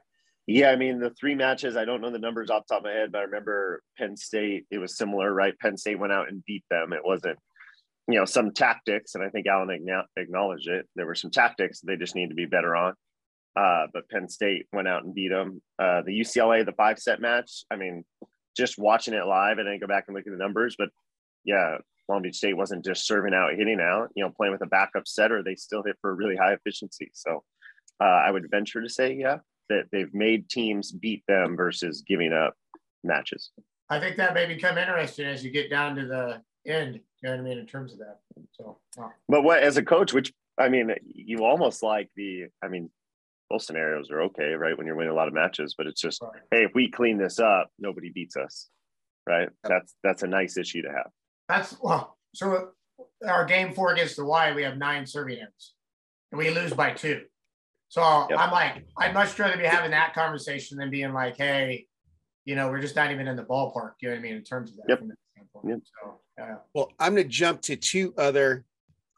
[0.48, 1.76] Yeah, I mean the three matches.
[1.76, 4.16] I don't know the numbers off the top of my head, but I remember Penn
[4.16, 4.68] State.
[4.70, 5.58] It was similar, right?
[5.60, 6.94] Penn State went out and beat them.
[6.94, 7.40] It wasn't,
[8.08, 10.88] you know, some tactics, and I think Alan acknow- acknowledged it.
[10.96, 12.94] There were some tactics they just need to be better on.
[13.56, 15.62] Uh, but Penn State went out and beat them.
[15.80, 17.64] Uh, the UCLA, the five set match.
[17.72, 18.06] I mean,
[18.56, 20.76] just watching it live, and then go back and look at the numbers.
[20.78, 20.90] But
[21.44, 24.10] yeah, Long Beach State wasn't just serving out, hitting out.
[24.16, 27.10] You know, playing with a backup setter, they still hit for really high efficiency.
[27.14, 27.44] So
[28.00, 29.38] uh, I would venture to say, yeah,
[29.70, 32.56] that they've made teams beat them versus giving up
[33.04, 33.52] matches.
[33.90, 36.96] I think that may become interesting as you get down to the end.
[37.22, 38.20] You know what I mean in terms of that.
[38.52, 39.12] So wow.
[39.28, 42.90] But what as a coach, which I mean, you almost like the, I mean,
[43.50, 44.78] both scenarios are okay, right?
[44.78, 46.42] When you're winning a lot of matches, but it's just, Right.
[46.52, 48.70] hey, if we clean this up, nobody beats us,
[49.28, 49.50] right?
[49.64, 51.12] That's that's a nice issue to have.
[51.48, 52.18] That's well.
[52.34, 52.70] So
[53.28, 55.74] our game four against the Y, we have nine serving errors,
[56.32, 57.22] and we lose by two.
[57.90, 58.40] So Yep.
[58.40, 61.86] I'm like, I'd much rather be having that conversation than being like, hey,
[62.44, 63.94] you know, we're just not even in the ballpark.
[64.02, 64.86] You know what I mean in terms of that.
[64.90, 65.00] Yep.
[65.00, 65.16] From that.
[65.70, 65.80] Yep.
[66.04, 66.56] So yeah.
[66.74, 68.66] Well, I'm going to jump to two other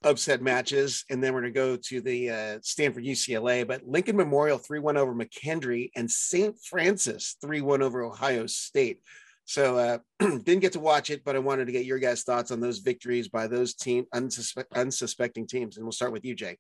[0.03, 3.67] upset matches, and then we're going to go to the uh, Stanford UCLA.
[3.67, 6.55] But Lincoln Memorial 3 1 over McKendree and St.
[6.63, 8.99] Francis 3 1 over Ohio State.
[9.47, 12.51] So uh, didn't get to watch it, but I wanted to get your guys' thoughts
[12.51, 15.77] on those victories by those team unsuspe- unsuspecting teams.
[15.77, 16.57] And we'll start with you, Jay.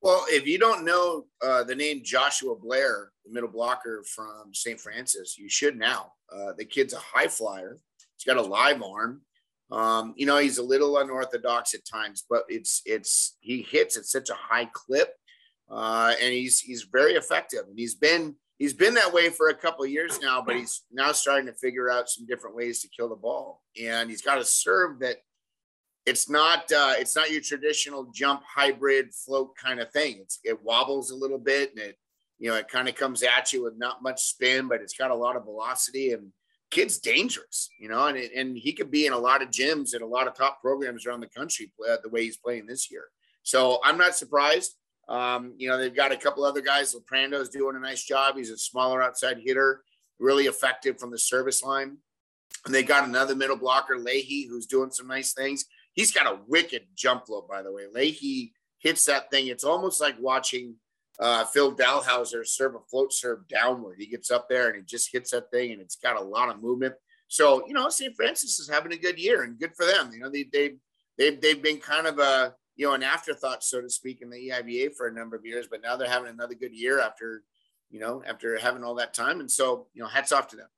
[0.00, 4.78] Well, if you don't know uh, the name Joshua Blair, the middle blocker from St.
[4.80, 6.12] Francis, you should now.
[6.32, 7.78] Uh, the kid's a high flyer.
[8.16, 9.22] He's got a live arm.
[9.70, 14.06] Um, you know, he's a little unorthodox at times, but it's it's he hits at
[14.06, 15.10] such a high clip,
[15.70, 17.64] uh, and he's he's very effective.
[17.68, 20.82] And he's been he's been that way for a couple of years now, but he's
[20.92, 23.62] now starting to figure out some different ways to kill the ball.
[23.80, 25.18] And he's got a serve that
[26.06, 30.18] it's not uh, it's not your traditional jump hybrid float kind of thing.
[30.20, 31.98] It's it wobbles a little bit and it
[32.38, 35.10] you know it kind of comes at you with not much spin, but it's got
[35.10, 36.32] a lot of velocity and
[36.70, 39.94] kid's dangerous, you know, and it, and he could be in a lot of gyms
[39.94, 42.90] and a lot of top programs around the country uh, the way he's playing this
[42.90, 43.04] year.
[43.42, 44.74] So I'm not surprised.
[45.08, 46.94] Um, you know, they've got a couple other guys.
[46.94, 48.36] Leprando's doing a nice job.
[48.36, 49.82] He's a smaller outside hitter,
[50.18, 51.96] really effective from the service line.
[52.66, 55.64] And they got another middle blocker, Leahy, who's doing some nice things.
[55.92, 57.84] He's got a wicked jump float, by the way.
[57.92, 59.48] Leahy hits that thing.
[59.48, 60.74] It's almost like watching
[61.18, 63.96] uh, Phil Dalhausser serve a float serve downward.
[63.98, 66.48] He gets up there and he just hits that thing, and it's got a lot
[66.48, 66.94] of movement.
[67.28, 68.14] So you know, St.
[68.14, 70.10] Francis is having a good year, and good for them.
[70.12, 70.74] You know, they they
[71.16, 74.48] they've they've been kind of a you know an afterthought, so to speak, in the
[74.48, 77.42] EIBA for a number of years, but now they're having another good year after
[77.90, 80.68] you know after having all that time, and so you know, hats off to them.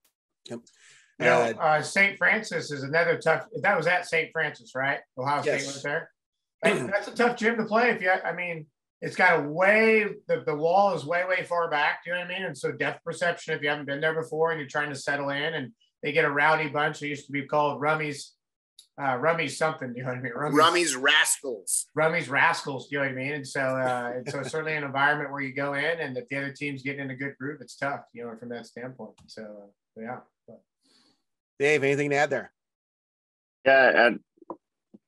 [1.18, 2.16] You know, Uh, uh, St.
[2.16, 3.46] Francis is another tough.
[3.60, 4.32] That was at St.
[4.32, 5.00] Francis, right?
[5.18, 6.10] Ohio State was there.
[6.62, 7.90] That's a tough gym to play.
[7.90, 8.66] If you, I mean,
[9.02, 10.06] it's got a way.
[10.26, 12.02] The, the wall is way way far back.
[12.02, 12.46] Do you know what I mean?
[12.46, 13.54] And so depth perception.
[13.54, 16.24] If you haven't been there before and you're trying to settle in, and they get
[16.24, 17.00] a rowdy bunch.
[17.00, 18.30] They used to be called Rummies.
[18.98, 19.92] Uh, Rummies something.
[19.92, 20.32] Do you know what I mean?
[20.32, 21.86] Rummies, Rummy's Rascals.
[21.96, 22.88] Rummies rascals.
[22.88, 23.32] Do you know what I mean?
[23.32, 26.36] And so, uh, and so certainly an environment where you go in, and if the
[26.36, 28.02] other team's getting in a good group, it's tough.
[28.12, 29.12] You know, from that standpoint.
[29.26, 30.18] So, uh, yeah.
[30.46, 30.60] But,
[31.58, 32.52] Dave, anything to add there?
[33.64, 34.20] Yeah, and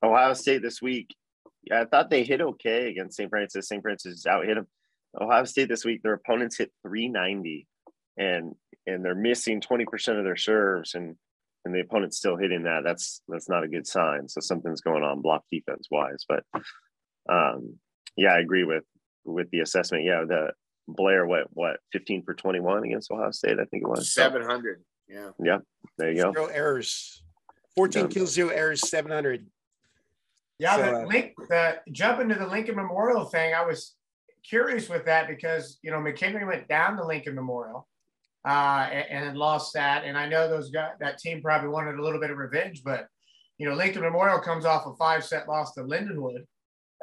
[0.02, 1.14] Ohio State this week.
[1.64, 3.30] Yeah, I thought they hit okay against St.
[3.30, 3.68] Francis.
[3.68, 3.82] St.
[3.82, 4.66] Francis out hit them.
[5.20, 7.66] Ohio State this week, their opponents hit 390,
[8.16, 8.54] and
[8.86, 11.16] and they're missing 20% of their serves, and
[11.64, 12.82] and the opponent's still hitting that.
[12.84, 14.28] That's that's not a good sign.
[14.28, 16.24] So something's going on block defense wise.
[16.28, 16.44] But
[17.28, 17.76] um,
[18.16, 18.84] yeah, I agree with
[19.24, 20.04] with the assessment.
[20.04, 20.52] Yeah, the
[20.88, 24.12] Blair, what what 15 for 21 against Ohio State, I think it was.
[24.12, 24.82] Seven hundred.
[25.08, 25.30] Yeah.
[25.42, 25.58] yeah,
[25.98, 26.32] there you go.
[26.32, 27.22] Zero errors.
[27.76, 28.08] 14 Yeah.
[28.08, 29.46] kills, zero errors, 700.
[30.58, 33.94] Yeah, So, the uh, link the jump into the Lincoln Memorial thing, I was
[34.42, 37.88] curious with that because you know McKendree went down to Lincoln Memorial
[38.46, 42.02] uh, and, and lost that, and I know those guys that team probably wanted a
[42.02, 43.06] little bit of revenge, but
[43.58, 46.44] you know Lincoln Memorial comes off a five set loss to Lindenwood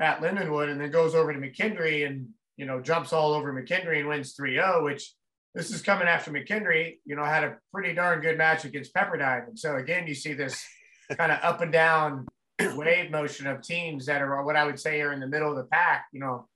[0.02, 4.00] at Lindenwood, and then goes over to McKendree and you know jumps all over McKendree
[4.00, 5.14] and wins 3-0, which
[5.56, 9.48] this is coming after McKendree, you know, had a pretty darn good match against Pepperdine,
[9.48, 10.66] and so again you see this
[11.18, 12.28] kind of up and down
[12.76, 15.56] wave motion of teams that are what I would say are in the middle of
[15.56, 16.48] the pack, you know,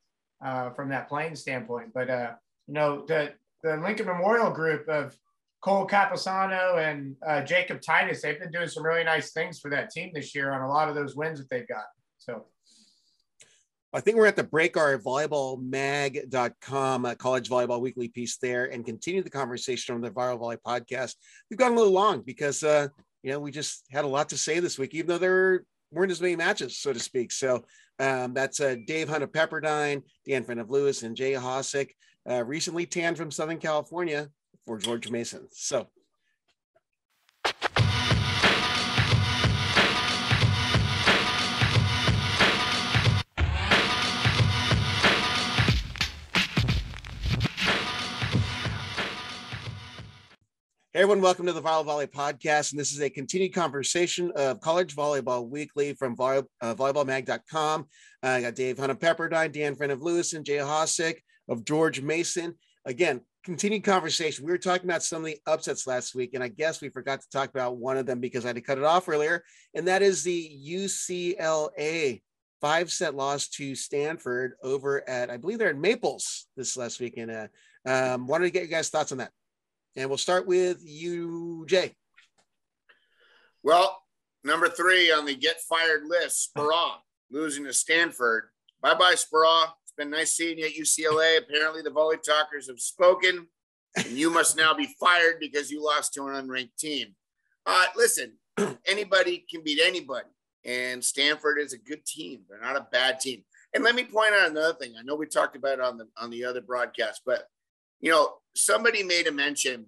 [0.44, 1.92] uh, from that playing standpoint.
[1.94, 2.32] But uh,
[2.68, 5.18] you know, the the Lincoln Memorial group of
[5.62, 9.90] Cole Capisano and uh, Jacob Titus, they've been doing some really nice things for that
[9.90, 11.86] team this year on a lot of those wins that they've got.
[12.18, 12.46] So
[13.94, 18.86] I think we're at the break our volleyballmag.com uh, college volleyball weekly piece there and
[18.86, 21.16] continue the conversation on the Viral Volley podcast.
[21.50, 22.90] We've gone a little long because, uh,
[23.22, 26.12] you know, we just had a lot to say this week, even though there weren't
[26.12, 27.32] as many matches, so to speak.
[27.32, 27.64] So
[28.00, 31.92] um, that's uh, Dave Hunt of Pepperdine, Dan Friend of Lewis, and Jay Hosack,
[32.30, 34.30] uh, recently tanned from Southern California
[34.66, 35.48] for George Mason.
[35.52, 35.88] So
[50.96, 52.72] Hey everyone, welcome to the Viral Volley podcast.
[52.72, 57.88] And this is a continued conversation of college volleyball weekly from volley, uh, volleyballmag.com.
[58.22, 61.16] Uh, I got Dave Hunt of Pepperdine, Dan Friend of Lewis, and Jay Hosack
[61.50, 62.56] of George Mason.
[62.86, 64.46] Again, continued conversation.
[64.46, 67.22] We were talking about some of the upsets last week, and I guess we forgot
[67.22, 69.88] to talk about one of them because I had to cut it off earlier, and
[69.88, 72.22] that is the UCLA
[72.64, 77.30] five set loss to Stanford over at, I believe they're in Maples this last weekend.
[77.30, 77.48] Uh,
[77.86, 79.32] um, wanted to get you guys' thoughts on that.
[79.98, 81.94] And we'll start with you, Jay.
[83.64, 84.02] Well,
[84.46, 86.94] number three on the get fired list, Speraw
[87.30, 88.46] losing to Stanford.
[88.82, 89.68] Bye bye, Speraw.
[89.94, 91.38] It's been nice seeing you at UCLA.
[91.38, 93.46] Apparently, the volley talkers have spoken,
[93.96, 97.10] and you must now be fired because you lost to an unranked team.
[97.68, 98.34] Uh, listen,
[98.88, 100.30] anybody can beat anybody,
[100.66, 102.42] and Stanford is a good team.
[102.50, 103.44] They're not a bad team.
[103.76, 104.96] And let me point out another thing.
[104.98, 107.44] I know we talked about it on the on the other broadcast, but
[108.00, 109.86] you know, somebody made a mention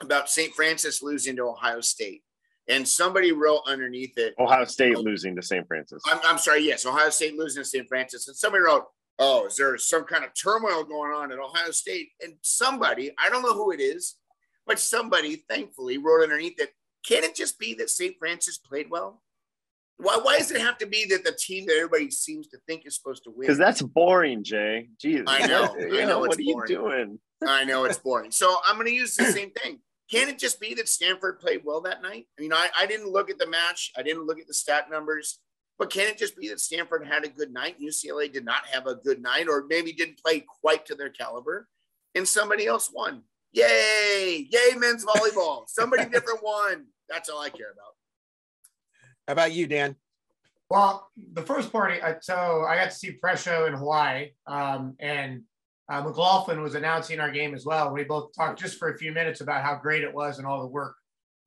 [0.00, 0.52] about St.
[0.54, 2.24] Francis losing to Ohio State,
[2.68, 5.68] and somebody wrote underneath it Ohio State losing to St.
[5.68, 6.02] Francis.
[6.04, 7.86] I'm, I'm sorry, yes, Ohio State losing to St.
[7.86, 8.86] Francis, and somebody wrote,
[9.20, 13.28] "Oh, is there some kind of turmoil going on at Ohio State?" And somebody, I
[13.28, 14.16] don't know who it is,
[14.66, 16.70] but somebody, thankfully, wrote underneath it.
[17.06, 18.16] Can it just be that St.
[18.18, 19.22] Francis played well?
[19.96, 22.86] Why, why does it have to be that the team that everybody seems to think
[22.86, 23.40] is supposed to win?
[23.40, 24.88] Because that's boring, Jay.
[24.98, 25.24] Jesus.
[25.26, 25.76] I know.
[25.78, 26.68] I know what it's are you boring.
[26.68, 27.18] doing?
[27.46, 28.30] I know it's boring.
[28.30, 29.80] So I'm going to use the same thing.
[30.10, 32.26] Can it just be that Stanford played well that night?
[32.38, 34.90] I mean, I, I didn't look at the match, I didn't look at the stat
[34.90, 35.38] numbers,
[35.80, 37.80] but can it just be that Stanford had a good night?
[37.80, 41.68] UCLA did not have a good night, or maybe didn't play quite to their caliber,
[42.14, 43.22] and somebody else won.
[43.52, 44.46] Yay!
[44.50, 45.62] Yay, men's volleyball.
[45.68, 46.84] Somebody different won.
[47.08, 47.94] That's all I care about.
[49.26, 49.96] How about you, Dan?
[50.68, 55.44] Well, the first party, uh, so I got to see Presho in Hawaii, um, and
[55.90, 57.90] uh, McLaughlin was announcing our game as well.
[57.90, 60.60] We both talked just for a few minutes about how great it was and all
[60.60, 60.94] the work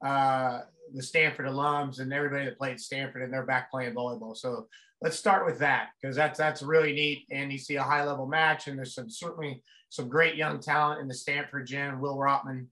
[0.04, 0.62] uh,
[0.94, 4.36] the Stanford alums and everybody that played Stanford and they're back playing volleyball.
[4.36, 4.68] So
[5.02, 7.26] let's start with that because that's that's really neat.
[7.32, 11.02] And you see a high level match, and there's some certainly some great young talent
[11.02, 12.00] in the Stanford gym.
[12.00, 12.68] Will Rottman,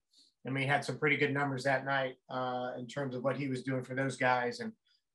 [0.45, 3.47] and we had some pretty good numbers that night uh, in terms of what he
[3.47, 4.71] was doing for those guys and.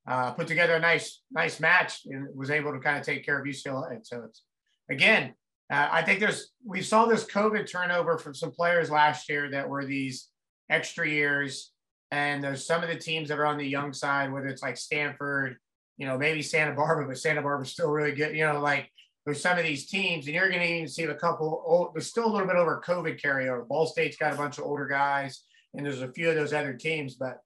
[0.09, 3.41] Uh, put together a nice, nice match and was able to kind of take care
[3.41, 3.91] of UCLA.
[3.91, 4.45] And so it's
[4.89, 5.35] again,
[5.69, 9.69] uh, I think there's we saw this COVID turnover from some players last year that
[9.69, 10.29] were these
[10.71, 11.73] extra years,
[12.11, 14.77] and there's some of the teams that are on the young side, whether it's like
[14.77, 15.57] Stanford,
[15.99, 18.37] you know, maybe Santa Barbara, but Santa Barbara's still really good.
[18.37, 18.91] You know, like
[19.25, 21.63] there's some of these teams, and you're going to even see a couple.
[21.67, 23.67] Old, there's still a little bit over COVID carryover.
[23.67, 25.43] Ball State's got a bunch of older guys,
[25.75, 27.41] and there's a few of those other teams, but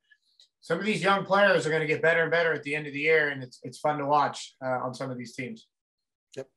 [0.61, 2.87] some of these young players are going to get better and better at the end
[2.87, 5.67] of the year, and it's it's fun to watch uh, on some of these teams.
[6.37, 6.49] Yep.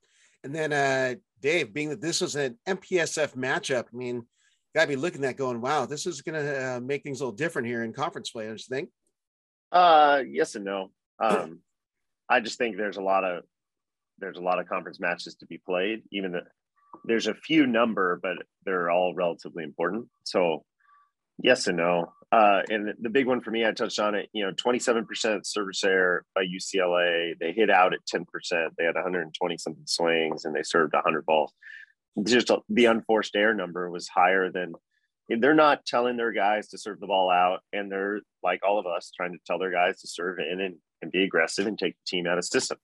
[0.43, 4.25] And then uh, Dave, being that this was an MPSF matchup, I mean,
[4.73, 7.35] gotta be looking at going, wow, this is going to uh, make things a little
[7.35, 8.45] different here in conference play.
[8.45, 8.89] Don't you think?
[9.71, 10.91] Uh, yes and no.
[11.19, 11.59] Um,
[12.27, 13.43] I just think there's a lot of
[14.17, 16.01] there's a lot of conference matches to be played.
[16.11, 16.41] Even the,
[17.05, 20.07] there's a few number, but they're all relatively important.
[20.23, 20.65] So
[21.37, 22.11] yes and no.
[22.31, 24.27] Uh, and the big one for me, I touched on it.
[24.33, 27.37] You know, 27% service error by UCLA.
[27.39, 28.25] They hit out at 10%.
[28.75, 31.53] They had 120 something swings, and they served 100 balls.
[32.21, 34.73] Just the unforced air number was higher than.
[35.29, 38.85] They're not telling their guys to serve the ball out, and they're like all of
[38.85, 41.93] us trying to tell their guys to serve in and, and be aggressive and take
[41.93, 42.77] the team out of system.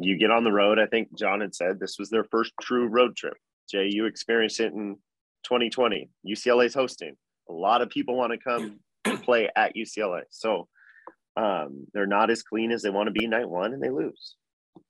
[0.00, 0.78] You get on the road.
[0.78, 3.36] I think John had said this was their first true road trip.
[3.70, 4.96] Jay, you experienced it in
[5.44, 6.08] 2020.
[6.26, 7.16] UCLA's hosting
[7.48, 8.80] a lot of people want to come
[9.22, 10.22] play at UCLA.
[10.30, 10.68] So
[11.36, 14.36] um, they're not as clean as they want to be night one and they lose.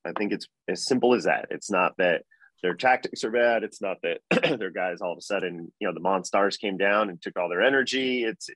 [0.05, 1.47] I think it's as simple as that.
[1.49, 2.23] It's not that
[2.63, 3.63] their tactics are bad.
[3.63, 4.21] It's not that
[4.59, 7.49] their guys all of a sudden, you know, the Monstars came down and took all
[7.49, 8.23] their energy.
[8.23, 8.49] It's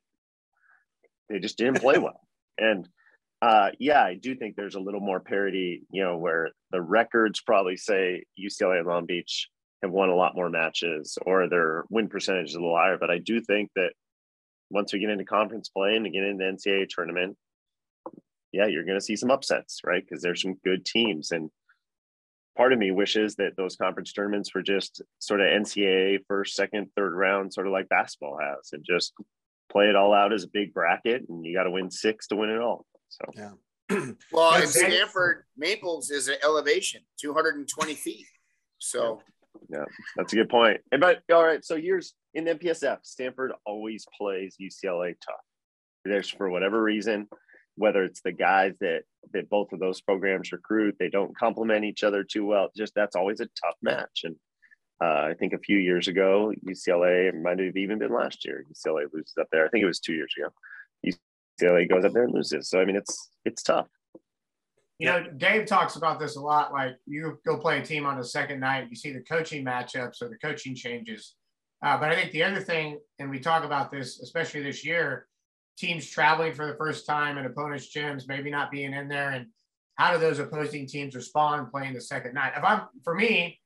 [1.30, 2.22] they just didn't play well.
[2.58, 2.88] And
[3.42, 7.42] uh, yeah, I do think there's a little more parity, you know, where the records
[7.42, 9.50] probably say UCLA and Long Beach
[9.84, 12.98] have won a lot more matches or their win percentage is a little higher.
[12.98, 13.92] But I do think that
[14.72, 17.38] once we get into conference play and get into the NCAA tournament,
[18.54, 20.04] yeah, you're going to see some upsets, right?
[20.04, 21.32] Because there's some good teams.
[21.32, 21.52] And
[22.58, 26.90] part of me wishes that those conference tournaments were just sort of NCAA first, second,
[26.96, 29.14] third round, sort of like basketball has, and just
[29.72, 31.24] play it all out as a big bracket.
[31.30, 32.86] And you got to win six to win it all.
[33.10, 33.52] So, yeah.
[34.34, 38.26] well, And and Stanford Maples is an elevation, 220 feet.
[38.80, 39.22] So
[39.70, 40.82] yeah, That's a good point.
[40.92, 45.36] And but all right, so here's in the MPSF, Stanford always plays UCLA tough.
[46.06, 47.28] There's for whatever reason,
[47.78, 52.04] whether it's the guys that that both of those programs recruit, they don't complement each
[52.04, 52.70] other too well.
[52.76, 54.22] Just that's always a tough match.
[54.24, 54.36] And
[55.02, 58.66] uh, I think a few years ago, UCLA might have even been last year.
[58.72, 59.66] UCLA loses up there.
[59.66, 60.50] I think it was two years ago.
[61.62, 62.70] UCLA goes up there and loses.
[62.70, 63.88] So I mean, it's it's tough.
[65.00, 66.74] You know, Dave talks about this a lot.
[66.74, 70.24] Like you go play a team on the second night, you see the coaching matchups
[70.24, 71.36] or the coaching changes.
[71.84, 75.27] Uh, but I think the other thing, and we talk about this, especially this year,
[75.78, 79.48] teams traveling for the first time and opponents' gyms maybe not being in there, and
[79.96, 82.54] how do those opposing teams respond playing the second night?
[82.56, 83.60] If I'm for me,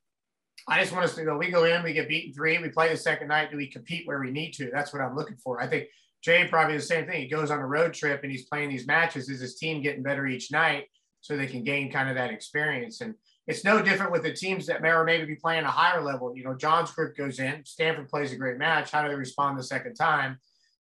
[0.68, 1.38] I just want us to go.
[1.38, 3.52] We go in, we get beaten three, we play the second night.
[3.52, 4.70] Do we compete where we need to?
[4.72, 5.62] That's what I'm looking for.
[5.62, 5.88] I think
[6.24, 7.22] Jay probably the same thing.
[7.22, 9.28] He goes on a road trip and he's playing these matches.
[9.30, 10.86] Is his team getting better each night?
[11.22, 13.02] so they can gain kind of that experience.
[13.02, 13.14] And
[13.48, 16.36] it's no different with the teams that may or maybe be playing a higher level.
[16.36, 18.92] You know, John's group goes in, Stanford plays a great match.
[18.92, 20.40] How do they respond the second time?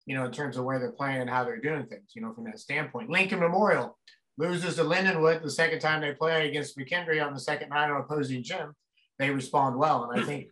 [0.09, 2.33] You know, in terms of where they're playing and how they're doing things, you know,
[2.33, 3.11] from that standpoint.
[3.11, 3.95] Lincoln Memorial
[4.39, 8.01] loses to Lindenwood the second time they play against McKendree on the second night on
[8.01, 8.73] opposing gym.
[9.19, 10.09] They respond well.
[10.09, 10.47] And I think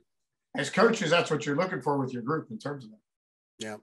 [0.56, 3.00] as coaches, that's what you're looking for with your group in terms of that.
[3.58, 3.78] Yeah.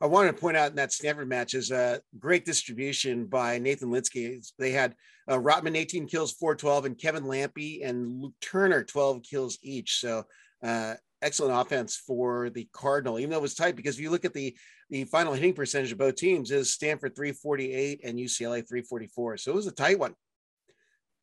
[0.00, 3.90] I wanted to point out in that Stanford match is a great distribution by Nathan
[3.90, 4.44] Linsky.
[4.58, 4.94] They had
[5.28, 10.00] uh, Rottman 18 kills, 412, and Kevin Lampy and Luke Turner 12 kills each.
[10.00, 10.24] So
[10.62, 14.24] uh, excellent offense for the Cardinal, even though it was tight because if you look
[14.24, 14.56] at the
[14.90, 19.36] the final hitting percentage of both teams is Stanford 348 and UCLA 344.
[19.38, 20.14] So it was a tight one.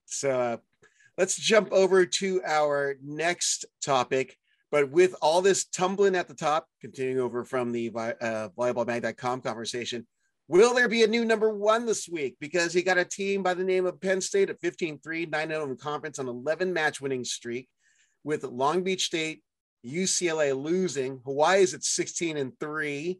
[0.06, 0.58] So uh,
[1.18, 4.38] let's jump over to our next topic.
[4.72, 10.08] But with all this tumbling at the top, continuing over from the uh, volleyballmag.com conversation,
[10.48, 12.38] will there be a new number one this week?
[12.40, 15.48] Because he got a team by the name of Penn State at 15 3, 9
[15.48, 17.70] 0 in conference on 11 match winning streak,
[18.24, 19.44] with Long Beach State,
[19.86, 21.22] UCLA losing.
[21.24, 23.20] Hawaii is at 16 and 3.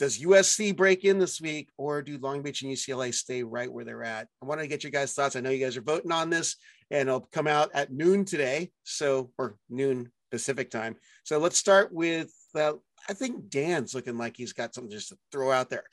[0.00, 3.84] Does USC break in this week, or do Long Beach and UCLA stay right where
[3.84, 4.28] they're at?
[4.42, 5.36] I want to get your guys' thoughts.
[5.36, 6.56] I know you guys are voting on this,
[6.90, 8.70] and it'll come out at noon today.
[8.82, 10.96] So, or noon Pacific time.
[11.24, 12.72] So let's start with, uh,
[13.10, 15.84] I think Dan's looking like he's got something just to throw out there.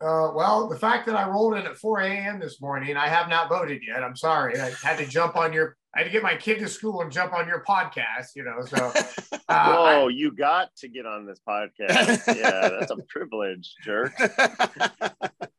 [0.00, 2.40] Uh, well, the fact that I rolled in at 4 a.m.
[2.40, 4.02] this morning, I have not voted yet.
[4.02, 4.58] I'm sorry.
[4.60, 7.10] I had to jump on your, I had to get my kid to school and
[7.10, 8.60] jump on your podcast, you know.
[8.66, 8.76] So,
[9.32, 12.26] uh, I- Whoa, you got to get on this podcast.
[12.36, 14.12] yeah, that's a privilege, jerk.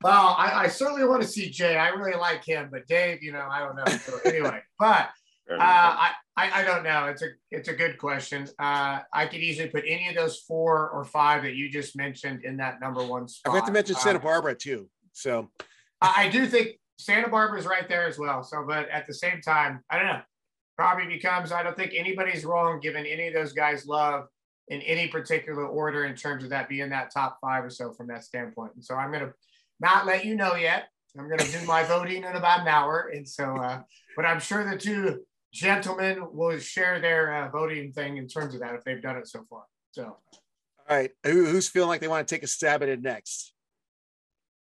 [0.04, 1.78] well, I, I certainly want to see Jay.
[1.78, 3.86] I really like him, but Dave, you know, I don't know.
[3.86, 5.10] So anyway, but
[5.52, 7.06] uh, I, I, I don't know.
[7.06, 8.48] It's a it's a good question.
[8.60, 12.44] Uh, I could easily put any of those four or five that you just mentioned
[12.44, 13.42] in that number one spot.
[13.46, 13.54] I spot.
[13.54, 14.90] forgot to mention Uh, Santa Barbara too.
[15.14, 15.50] So
[16.02, 18.44] I I do think Santa Barbara is right there as well.
[18.44, 20.22] So, but at the same time, I don't know.
[20.78, 24.26] Probably becomes I don't think anybody's wrong giving any of those guys love
[24.68, 28.08] in any particular order in terms of that being that top five or so from
[28.08, 28.72] that standpoint.
[28.76, 29.32] And so I'm gonna
[29.80, 30.88] not let you know yet.
[31.18, 33.84] I'm gonna do my voting in about an hour, and so uh,
[34.18, 35.22] but I'm sure the two
[35.56, 39.28] gentlemen will share their uh, voting thing in terms of that if they've done it
[39.28, 39.64] so far.
[39.92, 40.18] So
[40.88, 43.54] all right, Who, who's feeling like they want to take a stab at it next?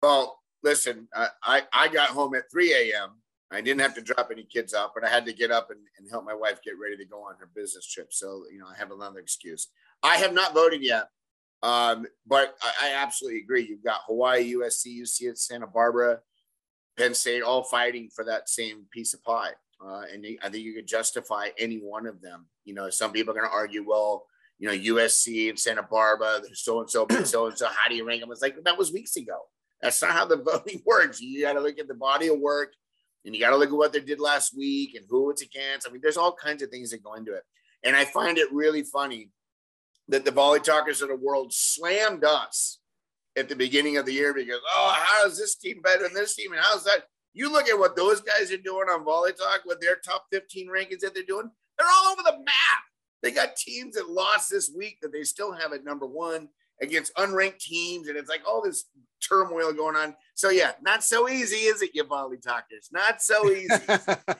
[0.03, 3.11] Well, listen, I, I, I got home at 3 a.m.
[3.51, 5.79] I didn't have to drop any kids off, but I had to get up and,
[5.97, 8.13] and help my wife get ready to go on her business trip.
[8.13, 9.67] So, you know, I have another excuse.
[10.03, 11.07] I have not voted yet,
[11.63, 13.65] um, but I, I absolutely agree.
[13.67, 16.19] You've got Hawaii, USC, UC, Santa Barbara,
[16.97, 19.51] Penn State, all fighting for that same piece of pie.
[19.83, 22.45] Uh, and I think you could justify any one of them.
[22.65, 24.25] You know, some people are going to argue, well,
[24.59, 27.65] you know, USC and Santa Barbara, so and so, so and so.
[27.65, 28.31] How do you rank them?
[28.31, 29.39] It's like that was weeks ago.
[29.81, 31.19] That's not how the voting works.
[31.19, 32.73] You got to look at the body of work,
[33.25, 35.87] and you got to look at what they did last week and who it's against.
[35.87, 37.43] I mean, there's all kinds of things that go into it.
[37.83, 39.31] And I find it really funny
[40.07, 42.79] that the volley talkers of the world slammed us
[43.35, 46.35] at the beginning of the year because, oh, how is this team better than this
[46.35, 46.51] team?
[46.51, 47.05] And how's that?
[47.33, 50.67] You look at what those guys are doing on Volley Talk with their top 15
[50.67, 52.83] rankings that they're doing, they're all over the map.
[53.21, 56.49] They got teams that lost this week that they still have at number one
[56.81, 58.07] against unranked teams.
[58.07, 58.85] And it's like all this
[59.21, 60.15] turmoil going on.
[60.41, 62.89] So, yeah, not so easy, is it, you Volley Talkers?
[62.91, 63.69] Not so easy.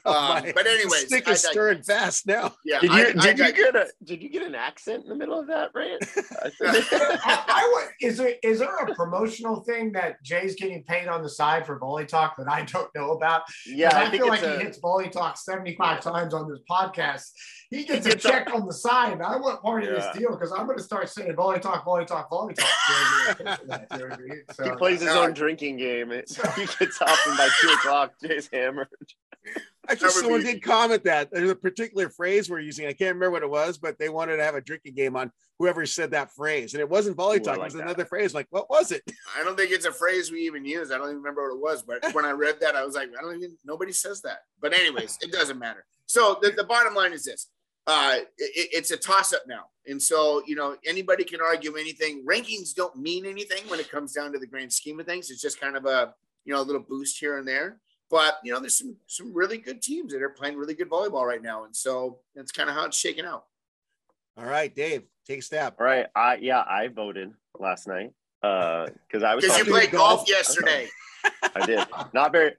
[0.03, 2.55] Oh, um, but anyways, stick is stirring fast now.
[2.65, 2.79] Yeah.
[2.79, 5.09] Did you I- I did you got- get a did you get an accent in
[5.09, 6.01] the middle of that, Rand?
[6.41, 11.21] I I, I is there is there a promotional thing that Jay's getting paid on
[11.21, 13.43] the side for Volley Talk that I don't know about?
[13.67, 17.29] Yeah, I, I, feel like a, he hits Volley Talk 75 times on this podcast.
[17.69, 19.13] He gets a gets a- check on the side.
[19.13, 21.85] and I want part of this deal because I'm going to start saying Volley Talk,
[21.85, 22.67] Volley Talk, Volley Talk.
[24.51, 25.23] so, he plays his No.
[25.23, 25.90] own drinking game.
[25.99, 28.87] It, he gets off and by two o'clock, Jay's hammered.
[29.89, 32.85] Actually, That would someone be- did comment that there's a particular phrase we're using.
[32.85, 35.31] I can't remember what it was, but they wanted to have a drinking game on
[35.57, 37.57] whoever said that phrase, and it wasn't volley talk.
[37.57, 37.83] like it was that.
[37.83, 38.33] another phrase.
[38.33, 39.03] Like, what was it?
[39.37, 40.91] I don't think it's a phrase we even use.
[40.91, 41.83] I don't even remember what it was.
[41.83, 44.39] But when I read that, I was like, I don't even, nobody says that.
[44.61, 45.85] But, anyways, it doesn't matter.
[46.05, 47.47] So, the, the bottom line is this
[47.87, 49.65] uh, it, it's a toss up now.
[49.87, 52.23] And so, you know, anybody can argue anything.
[52.25, 55.31] Rankings don't mean anything when it comes down to the grand scheme of things.
[55.31, 56.13] It's just kind of a,
[56.45, 57.79] you know, a little boost here and there.
[58.09, 61.25] But, you know, there's some, some really good teams that are playing really good volleyball
[61.25, 61.63] right now.
[61.63, 63.45] And so that's kind of how it's shaking out.
[64.37, 65.75] All right, Dave, take a step.
[65.79, 66.07] All right.
[66.15, 68.13] I yeah, I voted last night.
[68.41, 70.19] Uh because I was Because you played golf.
[70.19, 70.87] golf yesterday.
[71.55, 71.85] I did.
[72.13, 72.53] Not very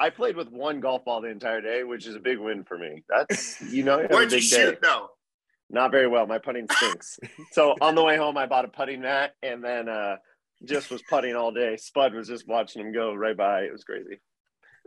[0.00, 2.76] I played with one golf ball the entire day, which is a big win for
[2.78, 3.02] me.
[3.08, 4.56] That's you know, I have a Where'd you big day.
[4.56, 5.10] shoot, though?
[5.70, 6.26] Not very well.
[6.26, 7.18] My putting stinks.
[7.52, 10.16] so on the way home, I bought a putting mat and then uh,
[10.64, 11.76] just was putting all day.
[11.76, 13.62] Spud was just watching him go right by.
[13.62, 14.20] It was crazy.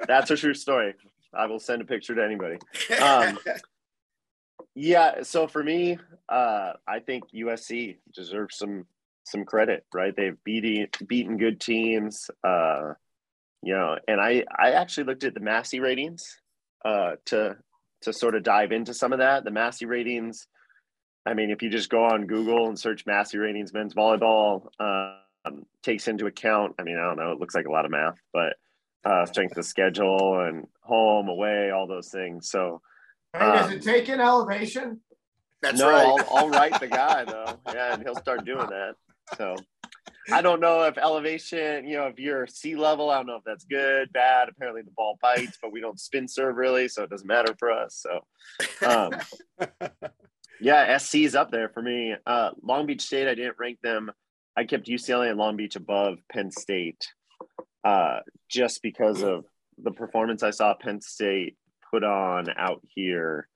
[0.07, 0.93] That's a true story.
[1.33, 2.57] I will send a picture to anybody.
[3.01, 3.37] Um,
[4.75, 5.23] Yeah.
[5.23, 5.97] So for me,
[6.29, 8.85] uh, I think USC deserves some
[9.23, 9.85] some credit.
[9.93, 10.15] Right?
[10.15, 12.29] They've beaten beaten good teams.
[12.43, 12.93] Uh,
[13.63, 16.39] you know, and I I actually looked at the Massey ratings
[16.85, 17.57] uh, to
[18.01, 19.43] to sort of dive into some of that.
[19.43, 20.47] The Massey ratings.
[21.25, 25.65] I mean, if you just go on Google and search Massey ratings men's volleyball, um,
[25.83, 26.75] takes into account.
[26.79, 27.31] I mean, I don't know.
[27.33, 28.55] It looks like a lot of math, but
[29.05, 32.49] uh, strength of schedule and home, away, all those things.
[32.49, 32.81] So
[33.33, 35.01] Hey, does Um, it take in elevation?
[35.61, 36.05] That's no, right.
[36.07, 37.59] I'll, I'll write the guy though.
[37.67, 38.95] Yeah, and he'll start doing that.
[39.37, 39.55] So
[40.31, 43.43] I don't know if elevation, you know, if you're sea level, I don't know if
[43.45, 44.49] that's good, bad.
[44.49, 47.71] Apparently the ball bites, but we don't spin serve really, so it doesn't matter for
[47.71, 48.05] us.
[48.05, 49.13] So um,
[50.61, 52.15] yeah, SC is up there for me.
[52.25, 54.11] Uh, Long Beach State, I didn't rank them.
[54.57, 57.07] I kept UCLA and Long Beach above Penn State
[57.83, 58.19] uh,
[58.49, 59.45] just because of
[59.77, 61.55] the performance I saw Penn State
[61.91, 63.47] put on out here.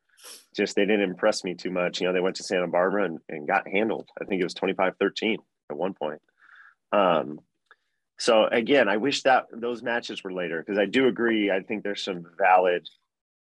[0.55, 1.99] Just they didn't impress me too much.
[1.99, 4.09] You know, they went to Santa Barbara and, and got handled.
[4.21, 5.38] I think it was 25 13
[5.69, 6.21] at one point.
[6.94, 7.39] Um,
[8.20, 11.52] so again, I wish that those matches were later because I do agree.
[11.52, 12.88] I think there's some valid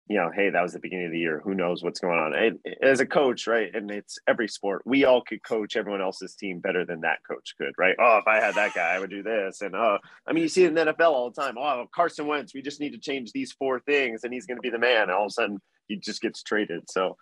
[0.10, 1.40] you know, hey, that was the beginning of the year.
[1.46, 2.34] Who knows what's going on?
[2.34, 3.74] And as a coach, right?
[3.74, 4.82] And it's every sport.
[4.84, 7.96] We all could coach everyone else's team better than that coach could, right?
[8.00, 9.62] Oh, if I had that guy, I would do this.
[9.62, 11.60] And oh, I mean, you see it in the NFL all the time.
[11.60, 14.64] Oh, Carson Wentz, we just need to change these four things, and he's going to
[14.64, 15.04] be the man.
[15.04, 16.90] And all of a sudden, he just gets traded.
[16.90, 17.16] So,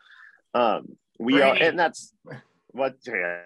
[0.54, 2.14] um, we are, and that's
[2.68, 2.96] what.
[3.06, 3.42] Yeah.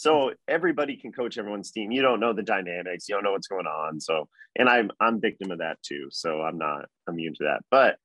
[0.00, 1.90] So everybody can coach everyone's team.
[1.90, 3.06] You don't know the dynamics.
[3.06, 4.00] You don't know what's going on.
[4.00, 6.06] So, and I'm I'm victim of that too.
[6.10, 7.60] So I'm not immune to that.
[7.70, 7.96] But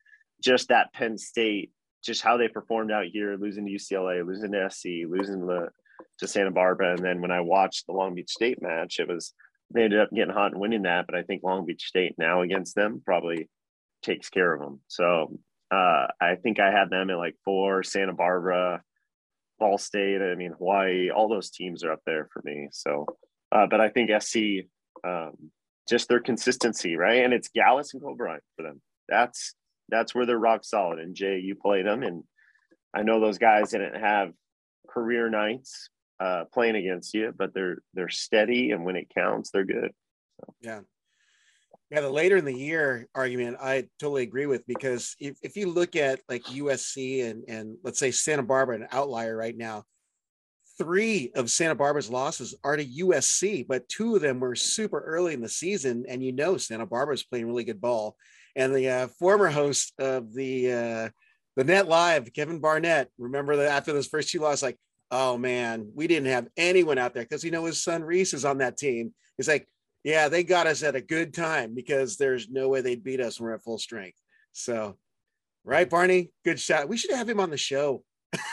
[0.44, 1.72] just that Penn State,
[2.04, 5.70] just how they performed out here, losing to UCLA, losing to SC, losing to,
[6.20, 6.96] to Santa Barbara.
[6.96, 9.34] And then when I watched the Long Beach State match, it was,
[9.74, 11.06] they ended up getting hot and winning that.
[11.06, 13.48] But I think Long Beach State now against them probably
[14.04, 14.82] takes care of them.
[14.90, 15.40] So
[15.72, 18.84] uh, I think I had them at like four, Santa Barbara,
[19.60, 20.22] Ball State.
[20.22, 22.70] I mean, Hawaii, all those teams are up there for me.
[22.72, 23.06] So,
[23.52, 24.68] uh, but I think SC,
[25.04, 25.52] um,
[25.88, 27.24] just their consistency, right?
[27.24, 28.82] And it's Gallus and Cobright for them.
[29.08, 29.54] That's
[29.90, 31.00] that's where they're rock solid.
[31.00, 32.24] And Jay, you played them, and
[32.94, 34.32] I know those guys didn't have
[34.90, 35.90] career nights
[36.20, 39.92] uh, playing against you, but they're they're steady, and when it counts, they're good.
[40.62, 40.82] Yeah.
[41.92, 45.70] Yeah, the later in the year argument, I totally agree with because if, if you
[45.70, 49.84] look at like USC and and let's say Santa Barbara, an outlier right now,
[50.80, 55.34] three of Santa Barbara's losses are to USC, but two of them were super early
[55.34, 58.16] in the season, and you know Santa Barbara's playing really good ball.
[58.56, 61.10] And the uh, former host of the uh,
[61.56, 64.78] the Net Live, Kevin Barnett, remember that after those first two losses, like,
[65.12, 68.44] oh man, we didn't have anyone out there because you know his son Reese is
[68.44, 69.14] on that team.
[69.38, 69.68] He's like,
[70.06, 73.40] yeah, they got us at a good time because there's no way they'd beat us
[73.40, 74.20] when we're at full strength.
[74.54, 74.98] So,
[75.64, 76.88] right, Barney, good shot.
[76.88, 78.04] We should have him on the show.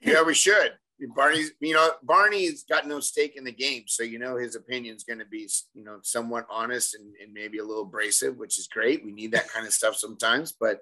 [0.00, 0.72] Yeah, we should.
[1.14, 5.04] Barney's, you know, Barney's got no stake in the game, so you know his opinion's
[5.04, 8.68] going to be, you know, somewhat honest and, and maybe a little abrasive, which is
[8.68, 9.04] great.
[9.04, 10.80] We need that kind of stuff sometimes, but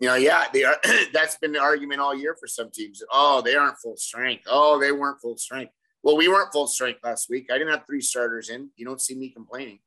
[0.00, 0.76] you know, yeah, they are.
[1.12, 3.02] that's been the argument all year for some teams.
[3.10, 4.44] Oh, they aren't full strength.
[4.46, 5.72] Oh, they weren't full strength.
[6.06, 7.50] Well, we weren't full strength last week.
[7.50, 8.70] I didn't have three starters in.
[8.76, 9.80] You don't see me complaining.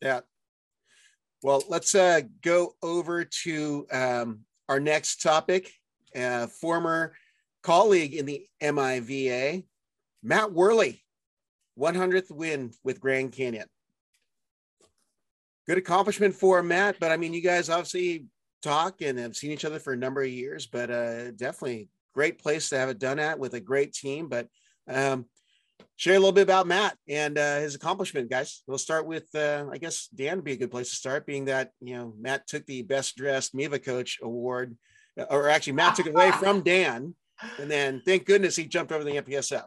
[0.00, 0.20] Yeah.
[1.42, 5.72] Well, let's uh, go over to um, our next topic.
[6.14, 7.16] Uh, former
[7.64, 9.64] colleague in the MIVA,
[10.22, 11.00] Matt Werle,
[11.80, 13.66] 100th win with Grand Canyon.
[15.66, 18.26] Good accomplishment for Matt, but I mean, you guys obviously
[18.62, 22.40] talk and have seen each other for a number of years, but uh, definitely great
[22.40, 24.28] place to have it done at with a great team.
[24.28, 24.46] But
[24.88, 25.26] um,
[25.96, 28.62] share a little bit about Matt and uh, his accomplishment, guys.
[28.66, 31.46] We'll start with, uh, I guess, Dan would be a good place to start, being
[31.46, 34.76] that you know Matt took the best dressed MIVA coach award,
[35.30, 37.14] or actually Matt took it away from Dan,
[37.58, 39.66] and then thank goodness he jumped over the MPSF.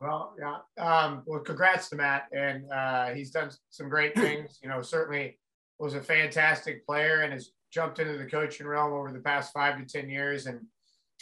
[0.00, 0.84] Well, yeah.
[0.84, 4.58] Um, well, congrats to Matt, and uh, he's done some great things.
[4.62, 5.38] You know, certainly
[5.78, 9.78] was a fantastic player and has jumped into the coaching realm over the past five
[9.78, 10.60] to ten years, and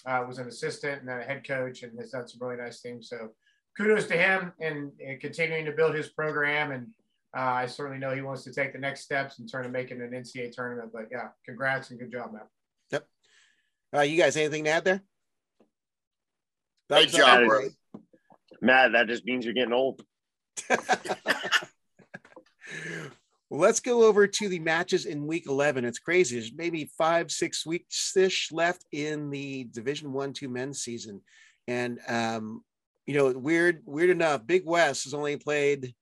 [0.06, 2.80] uh, was an assistant and then a head coach, and has done some really nice
[2.80, 3.08] things.
[3.08, 3.30] So
[3.76, 6.72] kudos to him and, and continuing to build his program.
[6.72, 6.88] And
[7.36, 10.00] uh, I certainly know he wants to take the next steps and turn to making
[10.00, 10.90] an NCAA tournament.
[10.92, 12.48] But yeah, congrats and good job, Matt.
[12.90, 13.06] Yep.
[13.96, 15.02] Uh, you guys, anything to add there?
[16.88, 17.68] Great job, bro.
[18.60, 20.02] Matt, that just means you're getting old.
[23.50, 25.84] Well, let's go over to the matches in week 11.
[25.84, 26.36] It's crazy.
[26.36, 31.20] There's maybe five, six weeks ish left in the Division One, two men's season.
[31.66, 32.62] And, um,
[33.06, 35.92] you know, weird, weird enough, Big West has only played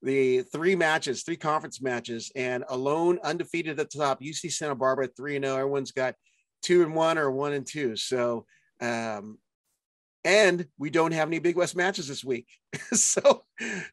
[0.00, 4.22] the three matches, three conference matches, and alone undefeated at the top.
[4.22, 5.56] UC Santa Barbara, 3 0.
[5.56, 6.14] Everyone's got
[6.62, 7.96] two and one or one and two.
[7.96, 8.46] So,
[8.80, 9.36] um,
[10.24, 12.46] and we don't have any Big West matches this week.
[12.92, 13.42] so,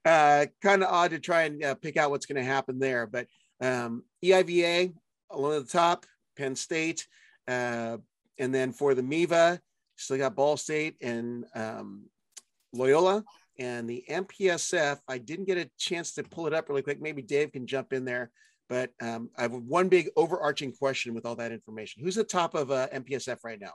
[0.05, 3.05] uh, kind of odd to try and uh, pick out what's going to happen there.
[3.05, 3.27] But
[3.59, 4.93] um, EIVA
[5.29, 6.05] along at the top,
[6.38, 7.07] Penn State,
[7.47, 7.97] uh,
[8.38, 9.59] and then for the MIVA,
[9.95, 12.05] still got Ball State and um,
[12.73, 13.23] Loyola.
[13.59, 17.01] And the MPSF, I didn't get a chance to pull it up really quick.
[17.01, 18.32] Maybe Dave can jump in there.
[18.69, 22.03] But um, I have one big overarching question with all that information.
[22.03, 23.73] Who's the top of uh, MPSF right now?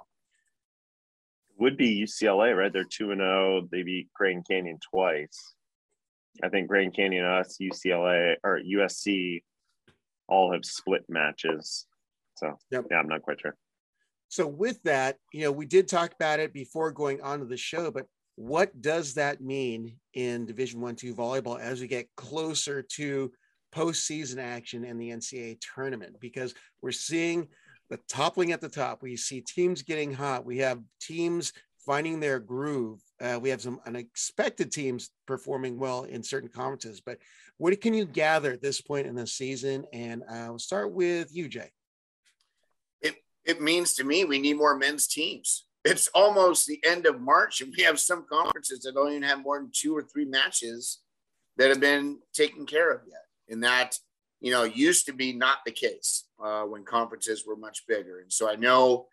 [1.58, 2.72] Would be UCLA, right?
[2.72, 3.60] They're two and zero.
[3.62, 3.68] Oh.
[3.70, 5.54] They beat Grand Canyon twice.
[6.42, 9.42] I think Grand Canyon, us, UCLA, or USC,
[10.28, 11.86] all have split matches.
[12.36, 12.84] So yep.
[12.90, 13.56] yeah, I'm not quite sure.
[14.28, 17.56] So with that, you know, we did talk about it before going on to the
[17.56, 22.82] show, but what does that mean in Division One, two volleyball as we get closer
[22.82, 23.32] to
[23.74, 26.16] postseason action in the NCAA tournament?
[26.20, 27.48] Because we're seeing
[27.88, 29.02] the toppling at the top.
[29.02, 30.44] We see teams getting hot.
[30.44, 31.52] We have teams
[31.84, 33.00] finding their groove.
[33.20, 37.00] Uh, we have some unexpected teams performing well in certain conferences.
[37.00, 37.18] But
[37.58, 39.86] what can you gather at this point in the season?
[39.92, 41.70] And uh, we'll start with you, Jay.
[43.00, 45.66] It it means to me we need more men's teams.
[45.84, 49.42] It's almost the end of March, and we have some conferences that don't even have
[49.42, 50.98] more than two or three matches
[51.56, 53.22] that have been taken care of yet.
[53.48, 53.96] And that
[54.40, 58.20] you know, used to be not the case uh, when conferences were much bigger.
[58.20, 59.06] And so I know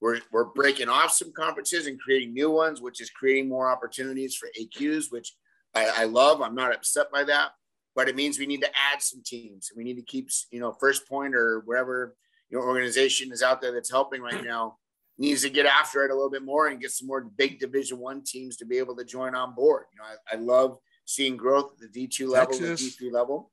[0.00, 4.34] we're, we're breaking off some conferences and creating new ones, which is creating more opportunities
[4.34, 5.34] for AQs, which
[5.74, 6.42] I, I love.
[6.42, 7.50] I'm not upset by that,
[7.94, 9.70] but it means we need to add some teams.
[9.76, 12.16] We need to keep, you know, First Point or wherever
[12.50, 14.76] your organization is out there that's helping right now
[15.16, 17.98] needs to get after it a little bit more and get some more big Division
[17.98, 19.84] One teams to be able to join on board.
[19.92, 23.50] You know, I, I love seeing growth at the D2 level, the D3 level.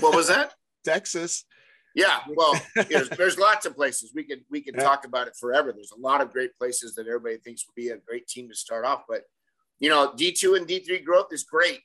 [0.00, 0.54] What was that?
[0.84, 1.44] Texas.
[1.96, 2.54] Yeah, well,
[2.88, 4.84] there's, there's lots of places we could we could yeah.
[4.84, 5.72] talk about it forever.
[5.72, 8.54] There's a lot of great places that everybody thinks would be a great team to
[8.54, 9.04] start off.
[9.08, 9.22] But
[9.80, 11.80] you know, D2 and D3 growth is great,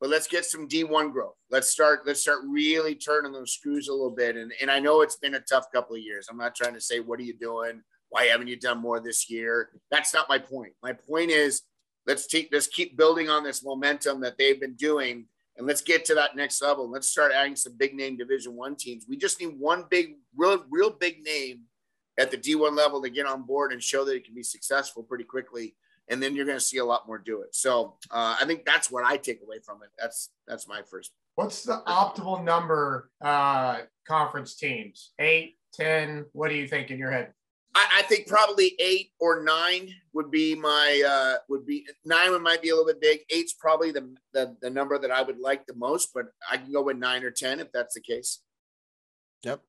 [0.00, 1.34] but let's get some D1 growth.
[1.50, 4.36] Let's start let's start really turning those screws a little bit.
[4.36, 6.28] And and I know it's been a tough couple of years.
[6.30, 7.82] I'm not trying to say what are you doing?
[8.10, 9.70] Why haven't you done more this year?
[9.90, 10.72] That's not my point.
[10.82, 11.62] My point is
[12.06, 15.26] let's take let's keep building on this momentum that they've been doing
[15.58, 16.88] and let's get to that next level.
[16.88, 19.06] Let's start adding some big name Division One teams.
[19.08, 21.62] We just need one big, real, real big name
[22.18, 25.02] at the D1 level to get on board and show that it can be successful
[25.02, 25.74] pretty quickly.
[26.08, 27.54] And then you're going to see a lot more do it.
[27.54, 29.90] So uh, I think that's what I take away from it.
[29.98, 31.12] That's that's my first.
[31.34, 35.12] What's the optimal number uh, conference teams?
[35.18, 36.24] Eight, ten?
[36.32, 37.34] What do you think in your head?
[37.78, 42.60] I, I, think probably eight or nine would be my uh, would be nine might
[42.60, 43.20] be a little bit big.
[43.30, 46.72] Eight's probably the, the the number that I would like the most, but I can
[46.72, 48.40] go with nine or ten if that's the case.
[49.44, 49.60] Yep.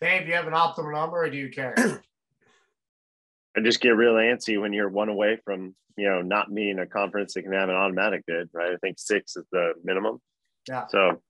[0.00, 1.74] Dave, do you have an optimal number, or do you care?
[3.56, 6.86] I just get real antsy when you're one away from you know not being a
[6.86, 8.72] conference that can have an automatic bid, right?
[8.72, 10.18] I think six is the minimum.
[10.66, 10.86] Yeah.
[10.86, 11.20] So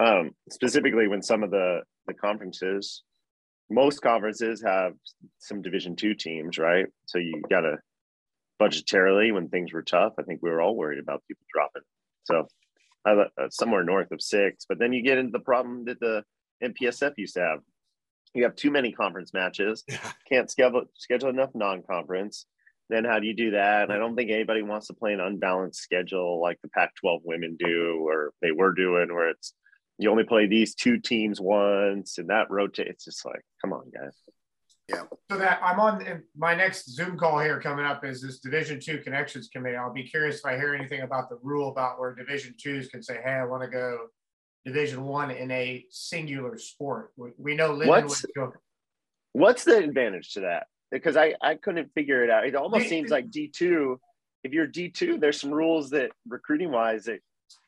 [0.00, 3.02] um, specifically when some of the the conferences
[3.70, 4.92] most conferences have
[5.38, 6.86] some division two teams right?
[7.06, 7.78] So you gotta
[8.60, 11.82] budgetarily when things were tough i think we were all worried about people dropping.
[12.24, 12.46] So
[13.04, 16.22] I, uh, somewhere north of six but then you get into the problem that the
[16.62, 17.60] mpsf used to have.
[18.34, 19.84] You have too many conference matches
[20.28, 22.46] can't schedule schedule enough non-conference.
[22.88, 23.84] Then how do you do that?
[23.84, 27.56] And I don't think anybody wants to play an unbalanced schedule like the Pac-12 women
[27.58, 29.54] do, or they were doing, where it's
[29.98, 32.88] you only play these two teams once and that rotate.
[32.88, 34.14] It's just like, come on, guys.
[34.88, 35.02] Yeah.
[35.30, 38.98] So that I'm on my next Zoom call here coming up is this Division Two
[38.98, 39.76] Connections Committee.
[39.76, 43.02] I'll be curious if I hear anything about the rule about where Division Twos can
[43.02, 43.98] say, "Hey, I want to go
[44.64, 48.26] Division One in a singular sport." We, we know Lindenwood.
[48.36, 48.56] What's,
[49.32, 50.68] what's the advantage to that?
[50.92, 52.46] Because I I couldn't figure it out.
[52.46, 53.98] It almost seems like D two.
[54.44, 57.18] If you're D two, there's some rules that recruiting wise that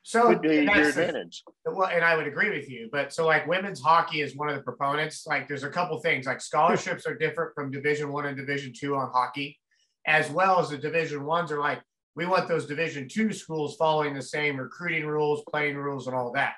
[0.03, 1.43] so could be your advantage.
[1.67, 2.89] well, and I would agree with you.
[2.91, 5.27] But so like women's hockey is one of the proponents.
[5.27, 8.97] Like there's a couple things like scholarships are different from Division One and Division Two
[8.97, 9.59] on hockey,
[10.07, 11.83] as well as the Division Ones are like
[12.17, 16.33] we want those Division Two schools following the same recruiting rules, playing rules, and all
[16.33, 16.55] that.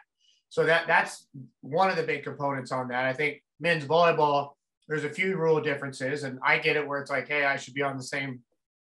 [0.48, 1.26] So that that's
[1.60, 3.04] one of the big components on that.
[3.04, 4.50] I think men's volleyball.
[4.86, 7.74] There's a few rule differences, and I get it where it's like, hey, I should
[7.74, 8.40] be on the same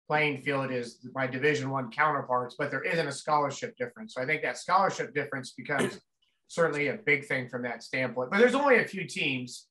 [0.07, 4.15] playing field is my division one counterparts but there isn't a scholarship difference.
[4.15, 6.01] So i think that scholarship difference becomes
[6.49, 8.31] certainly a big thing from that standpoint.
[8.31, 9.67] But there's only a few teams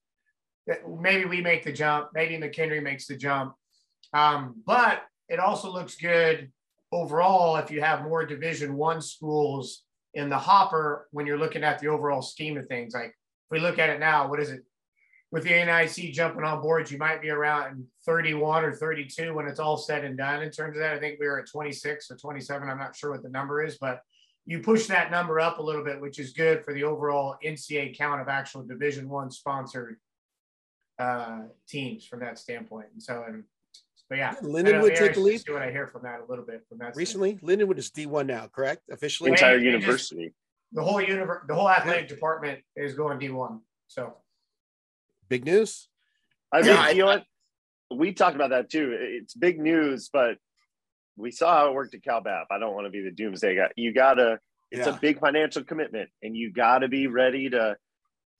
[0.67, 3.53] that maybe we make the jump maybe mckinney makes the jump.
[4.13, 6.51] Um, but it also looks good
[6.91, 9.83] overall if you have more division one schools
[10.13, 12.93] in the hopper when you're looking at the overall scheme of things.
[12.93, 14.61] Like if we look at it now what is it
[15.31, 19.59] with the NIC jumping on board, you might be around 31 or 32 when it's
[19.59, 20.41] all said and done.
[20.41, 22.69] In terms of that, I think we were at 26 or 27.
[22.69, 24.01] I'm not sure what the number is, but
[24.45, 27.97] you push that number up a little bit, which is good for the overall NCA
[27.97, 29.97] count of actual Division One sponsored
[30.99, 32.87] uh, teams from that standpoint.
[32.93, 33.43] And so, and
[34.07, 35.43] but yeah, Lindenwood take the lead.
[35.43, 36.95] See what I hear from that a little bit from that.
[36.95, 37.59] Recently, standpoint.
[37.59, 38.83] Lindenwood is D1 now, correct?
[38.91, 40.25] Officially, entire university.
[40.25, 40.35] Just,
[40.73, 43.59] the whole universe, the whole athletic department is going D1.
[43.87, 44.15] So
[45.29, 45.87] big news.
[46.51, 47.23] I mean, yeah, you know what?
[47.95, 48.95] We talked about that too.
[48.99, 50.37] It's big news, but
[51.17, 52.45] we saw how it worked at CalBAP.
[52.51, 53.69] I don't want to be the doomsday guy.
[53.75, 54.39] You gotta.
[54.71, 54.95] It's yeah.
[54.95, 57.77] a big financial commitment, and you got to be ready to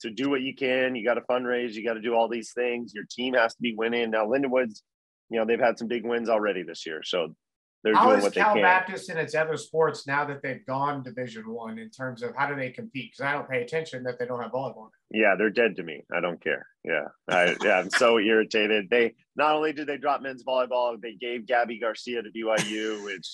[0.00, 0.94] to do what you can.
[0.94, 1.72] You got to fundraise.
[1.72, 2.92] You got to do all these things.
[2.94, 4.10] Your team has to be winning.
[4.10, 4.82] Now, Lindenwood's,
[5.30, 7.34] you know, they've had some big wins already this year, so
[7.86, 8.68] they're how doing what Cal they can.
[8.68, 12.48] Baptist in its other sports now that they've gone Division One in terms of how
[12.48, 13.12] do they compete?
[13.12, 14.88] Because I don't pay attention that they don't have volleyball.
[15.12, 16.02] Yeah, they're dead to me.
[16.12, 16.66] I don't care.
[16.82, 18.90] Yeah, I, yeah, I'm so irritated.
[18.90, 23.28] They not only did they drop men's volleyball, they gave Gabi Garcia to BYU, which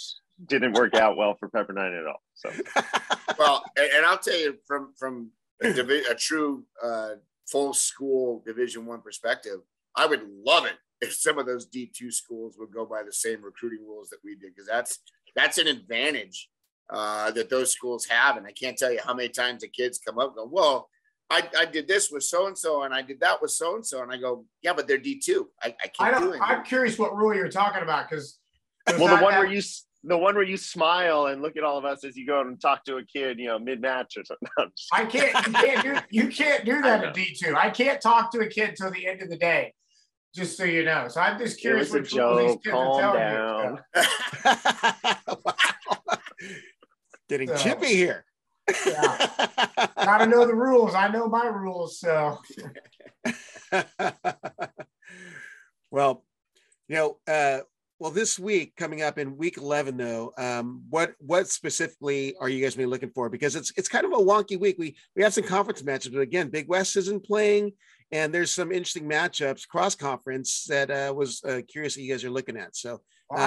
[0.44, 2.22] didn't work out well for Pepperdine at all.
[2.34, 2.50] So,
[3.38, 5.30] well, and, I'll tell you from from
[5.62, 7.12] a, divi- a true uh,
[7.50, 9.60] full school Division One perspective,
[9.96, 13.42] I would love it if some of those D2 schools would go by the same
[13.42, 15.00] recruiting rules that we did, because that's
[15.34, 16.48] that's an advantage
[16.90, 18.36] uh, that those schools have.
[18.36, 20.88] And I can't tell you how many times the kids come up and go, well,
[21.28, 23.84] I, I did this with so and so, and I did that with so and
[23.84, 25.50] so, and I go, yeah, but they're D two.
[25.60, 26.40] I, I can't I do it.
[26.40, 28.38] I'm curious what rule you're talking about because
[28.98, 29.60] well, the one where you
[30.04, 32.60] the one where you smile and look at all of us as you go and
[32.60, 34.72] talk to a kid, you know, mid match or something.
[34.92, 35.46] I can't.
[35.46, 35.96] You can't do.
[36.10, 37.56] You can't do that at D two.
[37.56, 39.72] I can't talk to a kid till the end of the day
[40.34, 41.08] just so you know.
[41.08, 43.78] So I'm just curious what these kids Calm are telling down.
[43.94, 44.02] you.
[47.28, 48.24] Getting so, chippy here.
[48.86, 49.48] yeah.
[49.96, 50.94] Gotta know the rules.
[50.94, 51.98] I know my rules.
[51.98, 52.38] So
[55.90, 56.24] well,
[56.88, 57.60] you know, uh,
[57.98, 62.62] well, this week coming up in week 11, though, um, what what specifically are you
[62.62, 63.28] guys be looking for?
[63.28, 64.76] Because it's it's kind of a wonky week.
[64.78, 67.72] We we have some conference matches, but again, Big West isn't playing
[68.12, 72.24] and there's some interesting matchups cross conference that uh, was uh, curious that you guys
[72.24, 72.76] are looking at.
[72.76, 72.98] So, uh,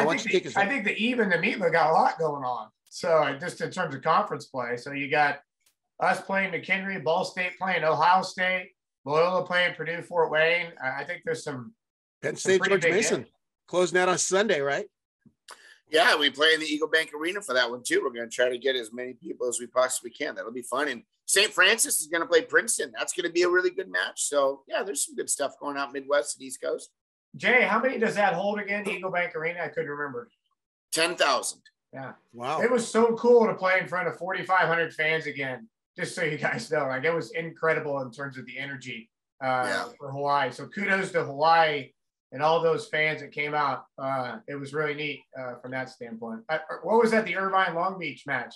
[0.05, 2.69] well, I, think the, I think the even the MIVA got a lot going on.
[2.89, 5.39] So just in terms of conference play, so you got
[5.99, 8.71] us playing McKendree, Ball State playing Ohio State,
[9.05, 10.71] Loyola playing Purdue, Fort Wayne.
[10.83, 11.73] I think there's some
[12.21, 13.25] Penn State, George Mason
[13.67, 14.85] closing out on Sunday, right?
[15.95, 18.01] Yeah, we play in the Eagle Bank Arena for that one too.
[18.03, 20.35] We're going to try to get as many people as we possibly can.
[20.35, 20.89] That'll be fun.
[20.89, 21.53] And St.
[21.53, 22.91] Francis is going to play Princeton.
[22.97, 24.23] That's going to be a really good match.
[24.23, 26.91] So yeah, there's some good stuff going out Midwest and East Coast.
[27.37, 28.87] Jay, how many does that hold again?
[28.89, 29.61] Eagle Bank Arena?
[29.63, 30.29] I couldn't remember.
[30.91, 31.61] Ten thousand.
[31.93, 32.11] Yeah.
[32.33, 32.61] Wow.
[32.61, 35.69] It was so cool to play in front of 4,500 fans again.
[35.95, 39.09] Just so you guys know, like it was incredible in terms of the energy
[39.41, 39.85] uh, yeah.
[39.97, 40.51] for Hawaii.
[40.51, 41.91] So kudos to Hawaii
[42.35, 43.85] and all those fans that came out.
[43.97, 46.41] Uh, it was really neat uh, from that standpoint.
[46.49, 47.25] Uh, what was that?
[47.25, 48.53] The Irvine Long Beach match?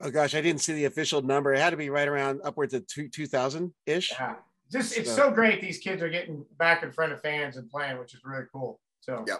[0.00, 1.52] Oh gosh, I didn't see the official number.
[1.52, 4.12] It had to be right around upwards of two two thousand ish.
[4.12, 4.36] Yeah,
[4.72, 5.28] just it's so.
[5.28, 5.30] so.
[5.30, 5.60] great.
[5.60, 8.80] These kids are getting back in front of fans and playing, which is really cool.
[9.00, 9.36] So yeah.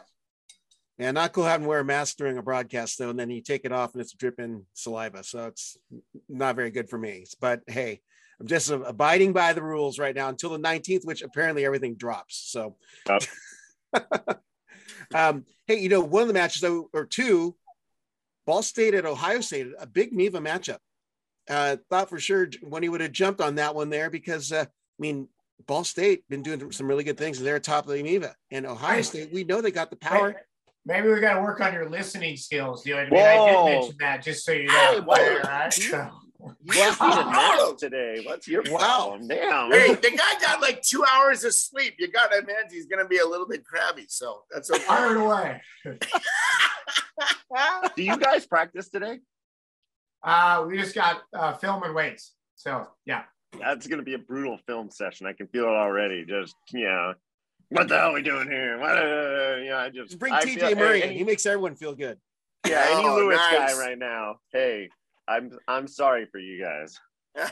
[0.98, 3.40] Yeah, not cool having to wear a mask during a broadcast though, and then you
[3.40, 5.24] take it off and it's dripping saliva.
[5.24, 5.78] So it's
[6.28, 7.24] not very good for me.
[7.40, 8.02] But hey,
[8.40, 12.36] I'm just abiding by the rules right now until the 19th, which apparently everything drops.
[12.50, 12.76] So,
[15.14, 17.54] um, Hey, you know, one of the matches or two,
[18.44, 20.78] Ball State at Ohio State, a big MIVA matchup.
[21.48, 24.64] Uh, thought for sure when he would have jumped on that one there because uh,
[24.64, 24.66] I
[24.98, 25.28] mean
[25.68, 28.34] Ball State been doing some really good things and they're top of the MIVA.
[28.50, 30.34] And Ohio State, we know they got the power.
[30.84, 32.84] Maybe we got to work on your listening skills.
[32.84, 33.22] You know what I mean?
[33.22, 35.04] I did mention that just so you know.
[35.14, 35.38] Hey.
[35.44, 35.72] Right?
[35.72, 36.10] So.
[36.62, 38.22] You today.
[38.24, 39.28] What's your problem?
[39.28, 39.70] Damn.
[39.70, 41.94] Hey, the guy got like two hours of sleep.
[41.98, 44.06] You got to imagine he's going to be a little bit crabby.
[44.08, 44.82] So that's okay.
[44.82, 45.62] Fire it away.
[47.96, 49.18] Do you guys practice today?
[50.22, 52.34] Uh, we just got uh, film and weights.
[52.56, 53.22] So yeah.
[53.58, 55.26] That's gonna be a brutal film session.
[55.26, 56.24] I can feel it already.
[56.24, 57.14] Just yeah.
[57.70, 58.78] What the hell are we doing here?
[58.78, 61.04] What, uh, yeah, I just, just bring I TJ Murray.
[61.04, 62.18] Any, he makes everyone feel good.
[62.66, 63.74] Yeah, any oh, Lewis nice.
[63.74, 64.36] guy right now.
[64.52, 64.88] Hey,
[65.30, 66.98] I'm I'm sorry for you guys.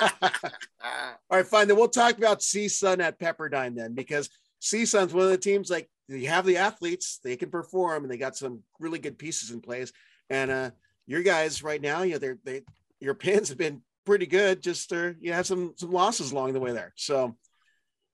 [0.00, 1.66] All right, fine.
[1.66, 4.30] Then we'll talk about CSUN at Pepperdine then, because
[4.62, 8.16] CSUN's one of the teams like you have the athletes, they can perform, and they
[8.16, 9.92] got some really good pieces in place.
[10.28, 10.70] And uh,
[11.06, 12.62] your guys right now, you know, they're they
[13.00, 14.62] your pins have been pretty good.
[14.62, 16.92] Just uh, you have some some losses along the way there.
[16.96, 17.36] So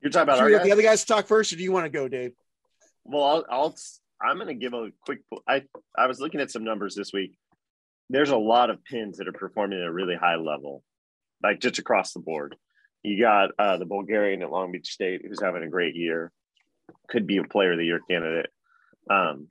[0.01, 2.09] you're talking about sure the other guys talk first, or do you want to go,
[2.09, 2.33] Dave?
[3.05, 3.77] Well, I'll, I'll
[4.21, 5.21] I'm going to give a quick.
[5.47, 5.65] I
[5.97, 7.37] I was looking at some numbers this week.
[8.09, 10.83] There's a lot of pins that are performing at a really high level,
[11.43, 12.57] like just across the board.
[13.03, 16.33] You got uh, the Bulgarian at Long Beach State, who's having a great year,
[17.09, 18.51] could be a Player of the Year candidate.
[19.11, 19.49] Um,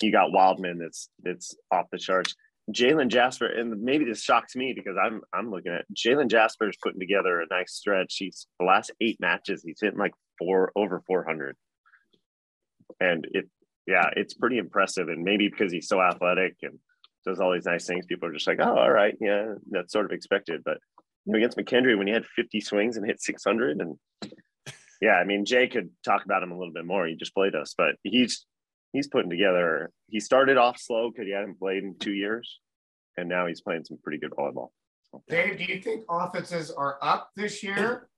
[0.00, 2.34] you got Wildman that's that's off the charts.
[2.72, 6.76] Jalen Jasper, and maybe this shocks me because I'm I'm looking at Jalen Jasper is
[6.82, 8.16] putting together a nice stretch.
[8.18, 11.56] He's the last eight matches, he's hitting like four over 400,
[13.00, 13.48] and it
[13.86, 15.08] yeah, it's pretty impressive.
[15.08, 16.78] And maybe because he's so athletic and
[17.28, 20.06] does all these nice things, people are just like, oh, all right, yeah, that's sort
[20.06, 20.62] of expected.
[20.64, 20.78] But
[21.24, 23.96] you know, against McKendree, when he had 50 swings and hit 600, and
[25.00, 27.06] yeah, I mean, Jay could talk about him a little bit more.
[27.06, 28.46] He just played us, but he's
[28.92, 29.90] he's putting together.
[30.08, 32.60] He started off slow because he hadn't played in two years,
[33.16, 34.70] and now he's playing some pretty good volleyball.
[35.28, 38.08] Dave, do you think offenses are up this year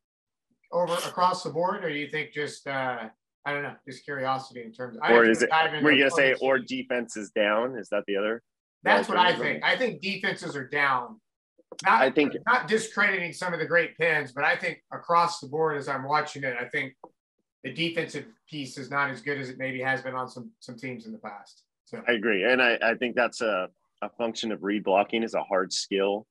[0.73, 3.09] over across the board, or do you think just uh,
[3.45, 5.11] I don't know, just curiosity in terms of?
[5.11, 5.51] Or is it?
[5.83, 7.77] Were you gonna say or defense is down?
[7.77, 8.43] Is that the other?
[8.83, 9.63] That's what I think.
[9.63, 11.21] I think defenses are down.
[11.85, 15.47] Not, I think not discrediting some of the great pins, but I think across the
[15.47, 16.95] board, as I'm watching it, I think
[17.63, 20.77] the defensive piece is not as good as it maybe has been on some some
[20.77, 21.63] teams in the past.
[21.85, 23.69] So I agree, and I, I think that's a,
[24.03, 26.27] a function of read blocking is a hard skill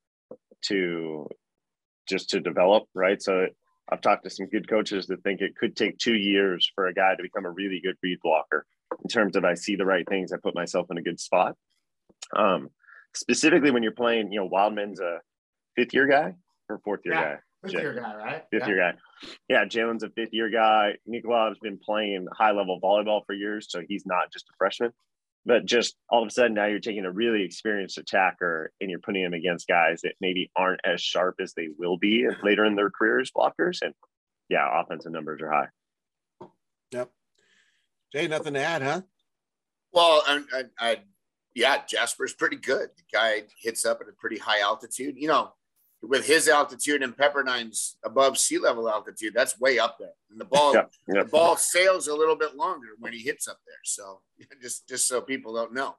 [0.66, 1.28] to
[2.08, 3.22] just to develop, right?
[3.22, 3.48] So
[3.92, 6.94] I've talked to some good coaches that think it could take two years for a
[6.94, 8.66] guy to become a really good read blocker.
[9.04, 11.56] In terms of I see the right things, I put myself in a good spot.
[12.36, 12.70] Um,
[13.14, 15.20] specifically when you're playing, you know, Wildman's a
[15.76, 16.36] fifth year guy
[16.70, 17.24] or fourth year yeah.
[17.24, 17.40] guy.
[17.64, 18.44] Fifth year guy, right?
[18.52, 18.68] Fifth yeah.
[18.68, 18.98] year guy.
[19.50, 20.94] Yeah, Jalen's a fifth year guy.
[21.08, 24.92] Nikolov's been playing high level volleyball for years, so he's not just a freshman.
[25.46, 29.00] But just all of a sudden now you're taking a really experienced attacker and you're
[29.00, 32.76] putting him against guys that maybe aren't as sharp as they will be later in
[32.76, 33.82] their careers blockers.
[33.82, 33.94] And
[34.50, 36.48] yeah, offensive numbers are high.
[36.92, 37.10] Yep.
[38.14, 39.02] Jay, nothing to add, huh?
[39.92, 40.98] Well, I, I, I
[41.56, 42.90] yeah, Jasper's pretty good.
[42.96, 45.16] The guy hits up at a pretty high altitude.
[45.18, 45.54] You know,
[46.02, 50.14] with his altitude and Pepperdine's above sea level altitude, that's way up there.
[50.32, 51.24] And the ball, yeah, yeah.
[51.24, 53.76] the ball sails a little bit longer when he hits up there.
[53.84, 54.22] So
[54.62, 55.96] just, just so people don't know.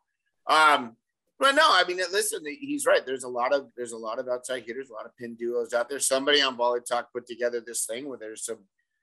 [0.46, 0.96] Um,
[1.38, 3.04] but no, I mean, listen, he's right.
[3.04, 5.72] There's a lot of there's a lot of outside hitters, a lot of pin duos
[5.72, 5.98] out there.
[5.98, 8.58] Somebody on Volley Talk put together this thing where there's some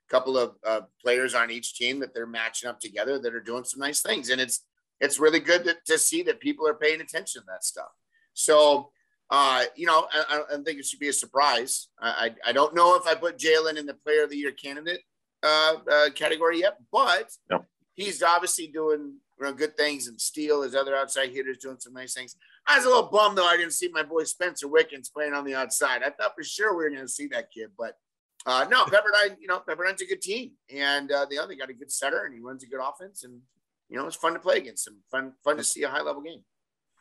[0.08, 3.64] couple of uh, players on each team that they're matching up together that are doing
[3.64, 4.64] some nice things, and it's
[5.00, 7.90] it's really good to, to see that people are paying attention to that stuff.
[8.34, 8.90] So
[9.30, 11.88] uh, you know, I, I, don't think it should be a surprise.
[12.00, 14.52] I, I, I don't know if I put Jalen in the Player of the Year
[14.52, 15.00] candidate
[15.42, 17.64] uh, uh, category yet, but no.
[17.94, 21.92] he's obviously doing you know, good things and Steele, his other outside hitters, doing some
[21.92, 22.36] nice things.
[22.66, 25.44] I was a little bummed though I didn't see my boy Spencer Wickens playing on
[25.44, 26.02] the outside.
[26.02, 27.98] I thought for sure we were going to see that kid, but
[28.46, 31.74] uh, no, Pepperdine, you know, Pepperdine's a good team, and uh, the other got a
[31.74, 33.42] good setter and he runs a good offense, and
[33.88, 34.98] you know it's fun to play against them.
[35.10, 36.42] Fun, fun to see a high level game.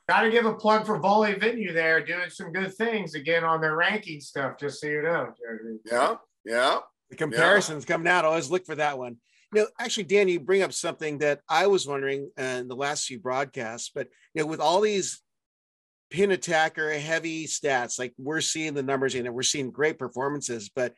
[0.09, 3.59] Got to give a plug for Volley Venue there, doing some good things again on
[3.59, 5.33] their ranking stuff, just so you know.
[5.85, 6.15] Yeah,
[6.45, 6.79] yeah.
[7.09, 7.93] The comparisons yeah.
[7.93, 8.23] coming out.
[8.23, 9.17] Always look for that one.
[9.53, 13.05] You know, actually, Dan, you bring up something that I was wondering in the last
[13.05, 15.21] few broadcasts, but you know, with all these
[16.09, 20.69] pin attacker heavy stats, like we're seeing the numbers in it, we're seeing great performances,
[20.73, 20.93] but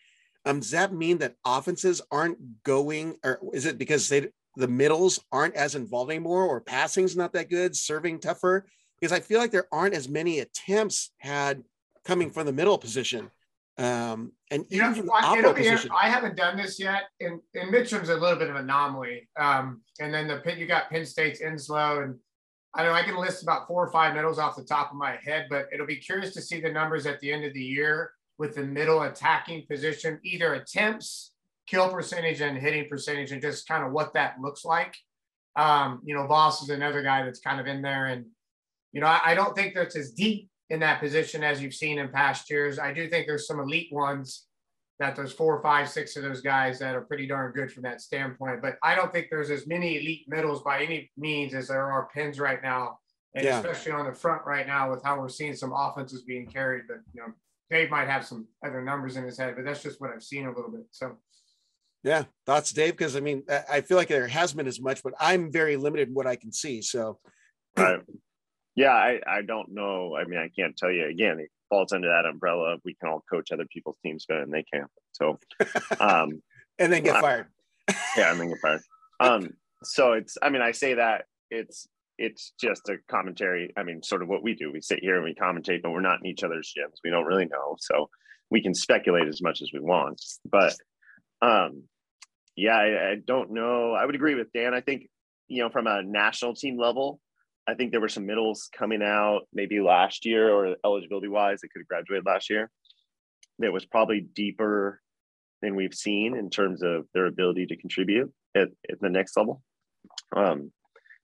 [0.46, 5.20] um, does that mean that offenses aren't going, or is it because they the middles
[5.32, 8.66] aren't as involved anymore, or passing's not that good, serving tougher?
[9.00, 11.64] because I feel like there aren't as many attempts had
[12.06, 13.30] coming from the middle position.
[13.78, 17.04] Um, and you know, it'll be, I haven't done this yet.
[17.22, 19.30] And, and Mitchum's a little bit of an anomaly.
[19.40, 22.16] Um, and then the you got Penn State's Enslow, and
[22.74, 25.18] I know I can list about four or five middles off the top of my
[25.24, 28.12] head, but it'll be curious to see the numbers at the end of the year
[28.38, 31.32] with the middle attacking position, either attempts,
[31.70, 34.96] kill percentage, and hitting percentage, and just kind of what that looks like.
[35.56, 38.26] Um, you know, Voss is another guy that's kind of in there, and
[38.92, 42.00] you know, I, I don't think that's as deep in that position as you've seen
[42.00, 42.80] in past years.
[42.80, 44.46] I do think there's some elite ones
[45.00, 48.02] that there's four, five, six of those guys that are pretty darn good from that
[48.02, 48.62] standpoint.
[48.62, 52.10] But I don't think there's as many elite middles by any means as there are
[52.14, 53.00] pins right now.
[53.36, 53.60] And yeah.
[53.60, 56.84] especially on the front right now with how we're seeing some offenses being carried.
[56.88, 57.34] But you know,
[57.70, 60.48] Dave might have some other numbers in his head, but that's just what I've seen
[60.48, 60.86] a little bit.
[60.92, 61.16] So
[62.04, 62.94] yeah, thoughts, Dave?
[62.94, 66.10] Because I mean, I feel like there has been as much, but I'm very limited
[66.10, 66.82] in what I can see.
[66.82, 67.20] So
[67.78, 68.00] right.
[68.76, 70.16] Yeah, I, I don't know.
[70.16, 71.40] I mean, I can't tell you again.
[71.40, 72.78] It falls under that umbrella.
[72.86, 74.86] We can all coach other people's teams better than they can.
[75.12, 75.38] So,
[76.00, 76.42] um,
[76.78, 77.48] and then get uh, fired.
[78.18, 78.82] yeah, and then get fired.
[79.20, 79.50] Um,
[79.84, 80.38] so it's.
[80.42, 83.74] I mean, I say that it's it's just a commentary.
[83.76, 84.72] I mean, sort of what we do.
[84.72, 87.00] We sit here and we commentate, but we're not in each other's gyms.
[87.04, 88.10] We don't really know, so
[88.50, 90.22] we can speculate as much as we want.
[90.50, 90.76] But
[91.42, 91.84] um,
[92.56, 93.94] yeah, I, I don't know.
[93.94, 94.74] I would agree with Dan.
[94.74, 95.08] I think
[95.48, 97.20] you know from a national team level,
[97.68, 101.68] I think there were some middles coming out maybe last year or eligibility wise, they
[101.68, 102.72] could have graduated last year.
[103.60, 105.02] That was probably deeper
[105.62, 109.62] than we've seen in terms of their ability to contribute at, at the next level.
[110.36, 110.72] Um,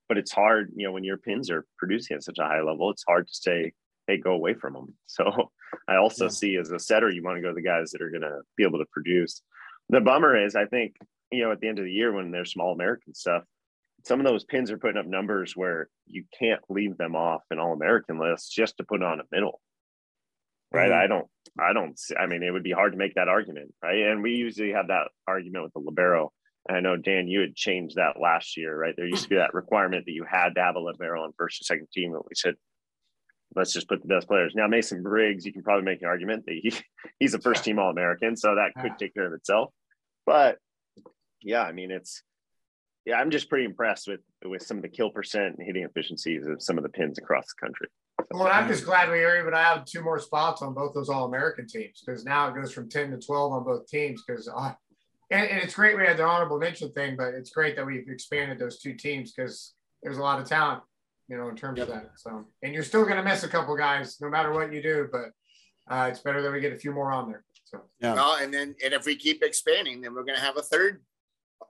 [0.08, 2.92] but it's hard, you know, when your pins are producing at such a high level,
[2.92, 3.72] it's hard to say,
[4.08, 4.94] hey, go away from them.
[5.08, 5.52] So
[5.88, 6.30] I also yeah.
[6.30, 8.42] see as a setter, you want to go to the guys that are going to
[8.56, 9.42] be able to produce.
[9.90, 10.96] The bummer is, I think,
[11.32, 13.44] you know, at the end of the year when there's small American stuff,
[14.04, 17.60] some of those pins are putting up numbers where you can't leave them off an
[17.60, 19.62] all American list just to put on a middle.
[20.72, 20.90] Right.
[20.90, 21.04] Mm-hmm.
[21.04, 21.28] I don't,
[21.60, 23.74] I don't, I mean, it would be hard to make that argument.
[23.82, 24.02] Right.
[24.02, 26.32] And we usually have that argument with the Libero.
[26.68, 28.94] And I know, Dan, you had changed that last year, right?
[28.96, 31.62] There used to be that requirement that you had to have a Libero on first
[31.62, 32.12] or second team.
[32.12, 32.56] But we said,
[33.56, 34.54] let's just put the best players.
[34.56, 36.74] Now, Mason Briggs, you can probably make an argument that he,
[37.20, 38.36] he's a first team All American.
[38.36, 39.72] So that could take care of itself.
[40.26, 40.58] But
[41.42, 42.24] yeah, I mean, it's,
[43.06, 46.48] yeah, I'm just pretty impressed with with some of the kill percent and hitting efficiencies
[46.48, 47.88] of some of the pins across the country.
[48.32, 51.10] Well, I'm just glad we were able to have two more spots on both those
[51.10, 54.24] All American teams because now it goes from 10 to 12 on both teams.
[54.26, 54.74] Because, uh,
[55.30, 58.08] and, and, it's great we had the honorable mention thing, but it's great that we've
[58.08, 60.82] expanded those two teams because there's a lot of talent,
[61.28, 61.88] you know, in terms yep.
[61.88, 62.12] of that.
[62.18, 65.08] So, and you're still going to miss a couple guys no matter what you do,
[65.12, 65.32] but
[65.90, 67.44] uh, it's better that we get a few more on there.
[67.66, 68.14] So, yeah.
[68.14, 71.02] Well, and then, and if we keep expanding, then we're going to have a third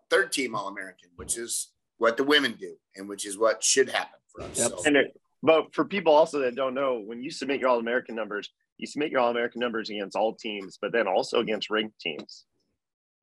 [0.09, 3.89] third team All American, which is what the women do and which is what should
[3.89, 4.57] happen for us.
[4.57, 4.69] Yep.
[4.69, 4.81] So.
[4.85, 8.15] And it, but for people also that don't know, when you submit your All American
[8.15, 11.99] numbers, you submit your All American numbers against all teams, but then also against ranked
[11.99, 12.45] teams.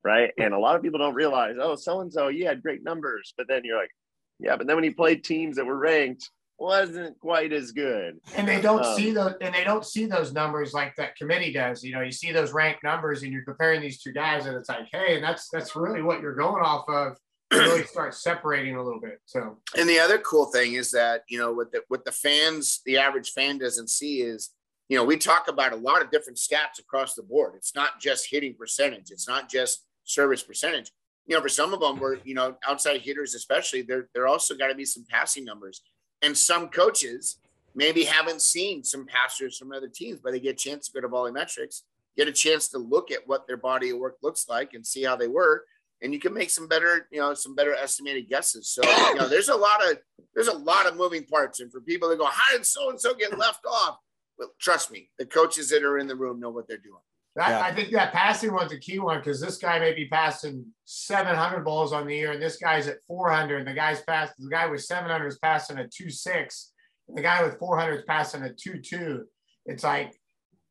[0.03, 0.31] Right.
[0.37, 3.33] And a lot of people don't realize, oh, so and so, you had great numbers.
[3.37, 3.91] But then you're like,
[4.39, 6.29] yeah, but then when you played teams that were ranked,
[6.59, 8.19] wasn't quite as good.
[8.35, 11.51] And they don't um, see those and they don't see those numbers like that committee
[11.51, 11.83] does.
[11.83, 14.69] You know, you see those ranked numbers and you're comparing these two guys and it's
[14.69, 17.17] like, hey, and that's that's really what you're going off of
[17.51, 19.19] really start separating a little bit.
[19.25, 22.81] So and the other cool thing is that, you know, what the what the fans,
[22.85, 24.51] the average fan doesn't see is
[24.89, 27.53] you know, we talk about a lot of different stats across the board.
[27.55, 29.11] It's not just hitting percentage.
[29.11, 30.91] It's not just service percentage.
[31.25, 34.55] You know, for some of them, we're you know outside hitters, especially, there there also
[34.55, 35.81] got to be some passing numbers.
[36.21, 37.39] And some coaches
[37.75, 41.01] maybe haven't seen some passers from other teams, but they get a chance to go
[41.01, 41.81] to VolleyMetrics,
[42.15, 45.03] get a chance to look at what their body of work looks like and see
[45.03, 45.65] how they were.
[46.01, 48.69] And you can make some better, you know, some better estimated guesses.
[48.69, 49.97] So, you know, there's a lot of
[50.33, 51.61] there's a lot of moving parts.
[51.61, 53.97] And for people that go, how did so and so get left off?
[54.37, 57.01] Well, trust me, the coaches that are in the room know what they're doing.
[57.35, 57.61] That, yeah.
[57.61, 61.65] I think that passing one's a key one because this guy may be passing 700
[61.65, 64.33] balls on the year, and this guy's at 400, and the guy's passed.
[64.37, 66.69] The guy with 700 is passing a 2.6,
[67.07, 69.21] and the guy with 400 is passing a 2.2.
[69.65, 70.13] It's like,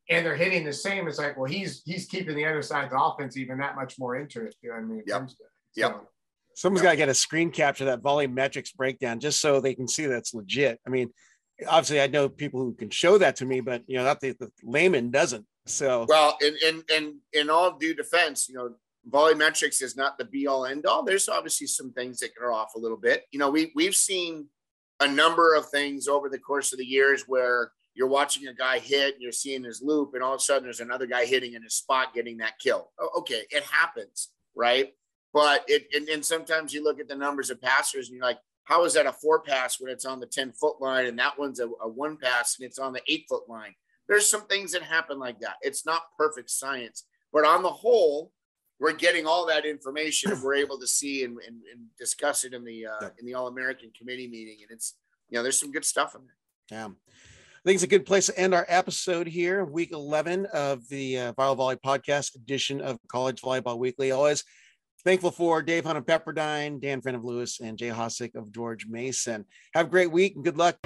[0.09, 1.07] and they're hitting the same.
[1.07, 3.99] It's like, well, he's he's keeping the other side of the offense even that much
[3.99, 4.59] more interesting.
[4.61, 5.03] You know what I mean?
[5.05, 5.29] Yep.
[5.75, 5.91] Yep.
[5.91, 6.07] So,
[6.55, 6.87] Someone's yep.
[6.87, 10.33] got to get a screen capture that VolleyMetrics breakdown just so they can see that's
[10.33, 10.79] legit.
[10.85, 11.09] I mean,
[11.67, 14.31] obviously, I know people who can show that to me, but you know, not the,
[14.39, 15.45] the layman doesn't.
[15.65, 18.75] So well, in in in in all due defense, you know,
[19.09, 21.03] VolleyMetrics is not the be all end all.
[21.03, 23.25] There's obviously some things that are off a little bit.
[23.31, 24.47] You know, we we've seen
[24.99, 28.79] a number of things over the course of the years where you're watching a guy
[28.79, 31.53] hit and you're seeing his loop, and all of a sudden there's another guy hitting
[31.53, 32.91] in his spot getting that kill.
[33.17, 34.93] Okay, it happens, right?
[35.33, 38.39] But it and, and sometimes you look at the numbers of passers and you're like,
[38.65, 41.37] how is that a four pass when it's on the 10 foot line and that
[41.37, 43.75] one's a, a one pass and it's on the eight foot line?
[44.07, 45.55] There's some things that happen like that.
[45.61, 48.31] It's not perfect science, but on the whole,
[48.79, 52.53] we're getting all that information and we're able to see and, and, and discuss it
[52.53, 54.95] in the uh, in the All American Committee meeting, and it's
[55.29, 56.79] you know there's some good stuff in there.
[56.79, 56.89] Yeah.
[57.65, 61.17] I think it's a good place to end our episode here, week 11 of the
[61.17, 64.11] uh, Viral Volley podcast edition of College Volleyball Weekly.
[64.11, 64.43] Always
[65.05, 68.85] thankful for Dave Hunt of Pepperdine, Dan Friend of Lewis, and Jay Hosack of George
[68.85, 69.45] Mason.
[69.73, 70.77] Have a great week and good luck.